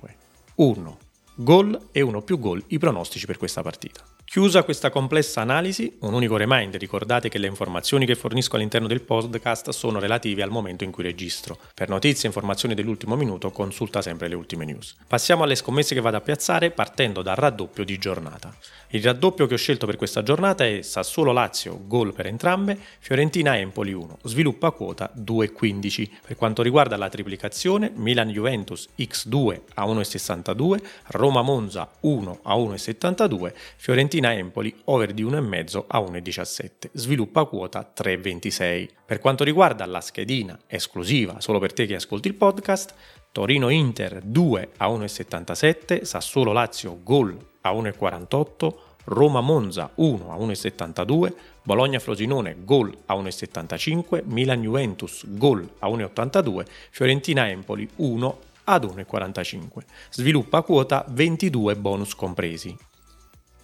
1, 0.55 0.97
gol 1.35 1.89
e 1.91 2.01
1 2.01 2.21
più 2.21 2.39
gol 2.39 2.63
i 2.67 2.79
pronostici 2.79 3.25
per 3.25 3.37
questa 3.37 3.61
partita. 3.61 4.14
Chiusa 4.35 4.63
questa 4.63 4.89
complessa 4.89 5.39
analisi, 5.39 5.95
un 6.01 6.13
unico 6.13 6.35
reminder, 6.35 6.77
ricordate 6.77 7.29
che 7.29 7.37
le 7.37 7.47
informazioni 7.47 8.05
che 8.05 8.15
fornisco 8.15 8.57
all'interno 8.57 8.85
del 8.85 8.99
podcast 8.99 9.69
sono 9.69 9.97
relative 9.97 10.43
al 10.43 10.49
momento 10.49 10.83
in 10.83 10.91
cui 10.91 11.03
registro. 11.03 11.57
Per 11.73 11.87
notizie 11.87 12.25
e 12.25 12.27
informazioni 12.27 12.75
dell'ultimo 12.75 13.15
minuto 13.15 13.49
consulta 13.51 14.01
sempre 14.01 14.27
le 14.27 14.35
ultime 14.35 14.65
news. 14.65 14.93
Passiamo 15.07 15.43
alle 15.43 15.55
scommesse 15.55 15.95
che 15.95 16.01
vado 16.01 16.17
a 16.17 16.19
piazzare 16.19 16.71
partendo 16.71 17.21
dal 17.21 17.37
raddoppio 17.37 17.85
di 17.85 17.97
giornata. 17.97 18.53
Il 18.89 19.03
raddoppio 19.03 19.47
che 19.47 19.53
ho 19.53 19.57
scelto 19.57 19.85
per 19.85 19.95
questa 19.95 20.21
giornata 20.21 20.65
è 20.65 20.81
Sassuolo-Lazio, 20.81 21.87
gol 21.87 22.13
per 22.13 22.27
entrambe, 22.27 22.77
Fiorentina-Empoli 22.99 23.93
1, 23.93 24.17
sviluppa 24.23 24.71
quota 24.71 25.13
2,15. 25.17 26.09
Per 26.27 26.35
quanto 26.35 26.61
riguarda 26.61 26.97
la 26.97 27.07
triplicazione, 27.07 27.89
Milan-Juventus 27.95 28.89
X2 28.97 29.61
a 29.75 29.85
1,62, 29.85 30.81
Roma-Monza 31.07 31.89
1 32.01 32.39
a 32.43 32.55
1,72, 32.55 33.53
Fiorentina 33.77 34.23
Fiorentina-Empoli 34.25 34.75
over 34.85 35.13
di 35.13 35.23
1,5 35.23 35.83
a 35.87 35.99
1,17, 35.99 36.89
sviluppa 36.93 37.45
quota 37.45 37.93
3,26. 37.95 38.87
Per 39.05 39.19
quanto 39.19 39.43
riguarda 39.43 39.85
la 39.85 40.01
schedina 40.01 40.57
esclusiva 40.67 41.39
solo 41.39 41.59
per 41.59 41.73
te 41.73 41.85
che 41.85 41.95
ascolti 41.95 42.27
il 42.27 42.33
podcast, 42.33 42.93
Torino-Inter 43.31 44.21
2 44.23 44.69
a 44.77 44.87
1,77, 44.87 46.01
Sassuolo-Lazio 46.01 46.99
gol 47.03 47.37
a 47.61 47.71
1,48, 47.71 48.73
Roma-Monza 49.05 49.91
1 49.93 50.31
a 50.31 50.37
1,72, 50.37 51.33
Bologna-Frosinone 51.61 52.57
gol 52.63 52.95
a 53.05 53.15
1,75, 53.15 54.23
Milan-Juventus 54.25 55.25
gol 55.27 55.69
a 55.79 55.87
1,82, 55.87 56.65
Fiorentina-Empoli 56.89 57.89
1 57.97 58.39
ad 58.63 58.85
1,45. 58.85 59.67
Sviluppa 60.09 60.63
quota 60.63 61.05
22 61.07 61.75
bonus 61.75 62.15
compresi. 62.15 62.75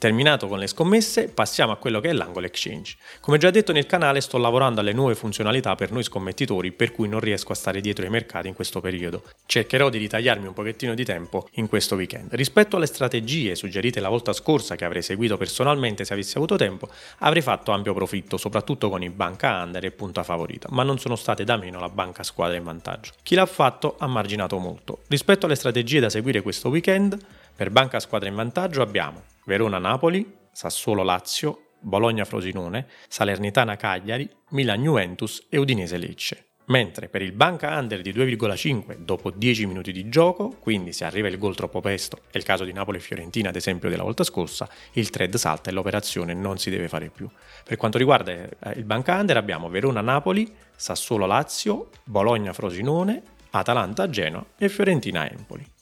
Terminato 0.01 0.47
con 0.47 0.57
le 0.57 0.65
scommesse, 0.65 1.27
passiamo 1.27 1.73
a 1.73 1.77
quello 1.77 1.99
che 1.99 2.09
è 2.09 2.13
l'angolo 2.13 2.47
exchange. 2.47 2.95
Come 3.19 3.37
già 3.37 3.51
detto 3.51 3.71
nel 3.71 3.85
canale, 3.85 4.19
sto 4.19 4.39
lavorando 4.39 4.79
alle 4.79 4.93
nuove 4.93 5.13
funzionalità 5.13 5.75
per 5.75 5.91
noi 5.91 6.01
scommettitori, 6.01 6.71
per 6.71 6.91
cui 6.91 7.07
non 7.07 7.19
riesco 7.19 7.51
a 7.51 7.55
stare 7.55 7.81
dietro 7.81 8.03
ai 8.03 8.09
mercati 8.09 8.47
in 8.47 8.55
questo 8.55 8.81
periodo. 8.81 9.21
Cercherò 9.45 9.89
di 9.89 9.99
ritagliarmi 9.99 10.47
un 10.47 10.53
pochettino 10.53 10.95
di 10.95 11.05
tempo 11.05 11.47
in 11.51 11.67
questo 11.67 11.93
weekend. 11.93 12.33
Rispetto 12.33 12.77
alle 12.77 12.87
strategie 12.87 13.53
suggerite 13.53 13.99
la 13.99 14.09
volta 14.09 14.33
scorsa 14.33 14.75
che 14.75 14.85
avrei 14.85 15.03
seguito 15.03 15.37
personalmente 15.37 16.03
se 16.03 16.13
avessi 16.13 16.35
avuto 16.35 16.55
tempo, 16.55 16.89
avrei 17.19 17.43
fatto 17.43 17.69
ampio 17.71 17.93
profitto, 17.93 18.37
soprattutto 18.37 18.89
con 18.89 19.03
i 19.03 19.09
banca 19.11 19.61
under 19.61 19.85
e 19.85 19.91
punta 19.91 20.23
favorita, 20.23 20.67
ma 20.71 20.81
non 20.81 20.97
sono 20.97 21.15
state 21.15 21.43
da 21.43 21.57
meno 21.57 21.79
la 21.79 21.89
banca 21.89 22.23
squadra 22.23 22.57
in 22.57 22.63
vantaggio. 22.63 23.11
Chi 23.21 23.35
l'ha 23.35 23.45
fatto 23.45 23.97
ha 23.99 24.07
marginato 24.07 24.57
molto. 24.57 25.01
Rispetto 25.09 25.45
alle 25.45 25.53
strategie 25.53 25.99
da 25.99 26.09
seguire 26.09 26.41
questo 26.41 26.69
weekend, 26.69 27.19
per 27.61 27.69
banca 27.69 27.99
squadra 27.99 28.27
in 28.27 28.33
vantaggio 28.33 28.81
abbiamo 28.81 29.21
Verona-Napoli, 29.45 30.35
Sassuolo-Lazio, 30.51 31.73
Bologna-Frosinone, 31.79 32.87
Salernitana-Cagliari, 33.07 34.27
Milan-Juventus 34.49 35.45
e 35.47 35.59
Udinese-Lecce. 35.59 36.45
Mentre 36.65 37.07
per 37.07 37.21
il 37.21 37.33
banca 37.33 37.77
under 37.77 38.01
di 38.01 38.13
2,5 38.13 38.95
dopo 38.95 39.29
10 39.29 39.67
minuti 39.67 39.91
di 39.91 40.09
gioco, 40.09 40.55
quindi 40.59 40.91
se 40.91 41.05
arriva 41.05 41.27
il 41.27 41.37
gol 41.37 41.53
troppo 41.53 41.81
presto, 41.81 42.21
è 42.31 42.37
il 42.37 42.43
caso 42.43 42.63
di 42.63 42.73
Napoli 42.73 42.97
e 42.97 43.01
Fiorentina 43.01 43.49
ad 43.49 43.55
esempio 43.55 43.89
della 43.89 44.01
volta 44.01 44.23
scorsa, 44.23 44.67
il 44.93 45.11
thread 45.11 45.35
salta 45.35 45.69
e 45.69 45.73
l'operazione 45.73 46.33
non 46.33 46.57
si 46.57 46.71
deve 46.71 46.87
fare 46.87 47.09
più. 47.09 47.29
Per 47.63 47.77
quanto 47.77 47.99
riguarda 47.99 48.31
eh, 48.31 48.49
il 48.75 48.85
banca 48.85 49.19
under 49.19 49.37
abbiamo 49.37 49.69
Verona-Napoli, 49.69 50.51
Sassuolo-Lazio, 50.75 51.91
Bologna-Frosinone, 52.05 53.21
Atalanta-Genoa 53.51 54.45
e 54.57 54.67
Fiorentina-Empoli. 54.67 55.79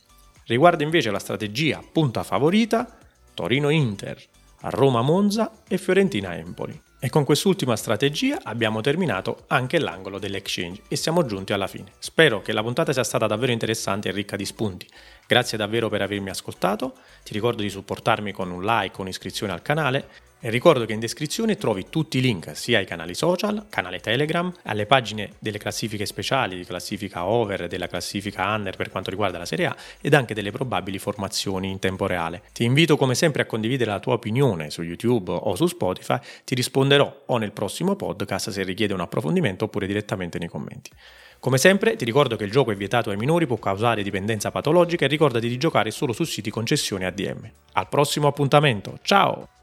Riguarda 0.50 0.82
invece 0.82 1.12
la 1.12 1.20
strategia 1.20 1.80
punta 1.92 2.24
favorita, 2.24 2.98
Torino-Inter, 3.36 4.20
Roma-Monza 4.62 5.52
e 5.68 5.78
Fiorentina-Empoli. 5.78 6.82
E 7.00 7.10
con 7.10 7.24
quest'ultima 7.24 7.76
strategia 7.76 8.40
abbiamo 8.42 8.82
terminato 8.82 9.44
anche 9.46 9.78
l'angolo 9.78 10.18
dell'exchange 10.18 10.82
e 10.88 10.96
siamo 10.96 11.24
giunti 11.24 11.54
alla 11.54 11.68
fine. 11.68 11.92
Spero 12.00 12.42
che 12.42 12.52
la 12.52 12.64
puntata 12.64 12.92
sia 12.92 13.04
stata 13.04 13.28
davvero 13.28 13.52
interessante 13.52 14.10
e 14.10 14.12
ricca 14.12 14.36
di 14.36 14.44
spunti. 14.44 14.88
Grazie 15.28 15.56
davvero 15.56 15.88
per 15.88 16.02
avermi 16.02 16.32
ascoltato, 16.32 16.96
ti 17.24 17.34
ricordo 17.34 17.62
di 17.62 17.70
supportarmi 17.70 18.32
con 18.32 18.50
un 18.50 18.64
like 18.64 19.00
un'iscrizione 19.00 19.54
al 19.54 19.62
canale 19.62 20.08
e 20.40 20.50
ricordo 20.50 20.86
che 20.86 20.94
in 20.94 21.00
descrizione 21.00 21.58
trovi 21.58 21.88
tutti 21.90 22.18
i 22.18 22.22
link 22.22 22.56
sia 22.56 22.80
ai 22.80 22.86
canali 22.86 23.14
social, 23.14 23.66
canale 23.70 24.00
Telegram, 24.00 24.52
alle 24.64 24.86
pagine 24.86 25.34
delle 25.40 25.58
classifiche 25.58 26.06
speciali, 26.06 26.56
di 26.56 26.66
classifica 26.66 27.26
over, 27.26 27.68
della 27.68 27.88
classifica 27.88 28.46
under 28.54 28.76
per 28.76 28.90
quanto 28.90 29.10
riguarda 29.10 29.38
la 29.38 29.46
Serie 29.46 29.66
A 29.66 29.76
ed 30.02 30.14
anche 30.14 30.34
delle 30.34 30.52
probabili 30.52 30.98
formazioni 30.98 31.70
in 31.70 31.80
tempo 31.80 32.08
reale. 32.08 32.44
Ti 32.54 32.64
invito 32.64 32.96
come 32.96 33.16
sempre 33.16 33.42
a 33.42 33.46
condividere 33.46 33.92
la 33.92 34.00
tua 34.00 34.14
opinione 34.14 34.70
su 34.70 34.82
YouTube 34.82 35.32
o 35.32 35.56
su 35.56 35.68
Spotify, 35.68 36.18
ti 36.46 36.56
risponderò 36.56 37.24
o 37.26 37.38
nel 37.38 37.52
prossimo 37.52 37.96
podcast 37.96 38.50
se 38.50 38.64
richiede 38.64 38.94
un 38.94 39.02
approfondimento 39.02 39.66
oppure 39.66 39.88
direttamente 39.88 40.40
nei 40.40 40.48
commenti. 40.48 40.92
Come 41.40 41.58
sempre 41.58 41.96
ti 41.96 42.04
ricordo 42.04 42.36
che 42.36 42.44
il 42.44 42.52
gioco 42.52 42.72
è 42.72 42.76
vietato 42.76 43.12
ai 43.12 43.18
minori, 43.18 43.48
può 43.48 43.58
causare 43.58 44.04
dipendenza 44.04 44.52
patologica 44.52 45.06
e 45.06 45.08
ricordati 45.08 45.48
di 45.48 45.58
giocare 45.58 45.90
solo 45.90 46.12
su 46.12 46.26
siti 46.26 46.50
concessioni 46.50 47.06
ADM. 47.06 47.50
Al 47.74 47.88
prossimo 47.88 48.28
appuntamento, 48.28 49.00
ciao! 49.04 49.59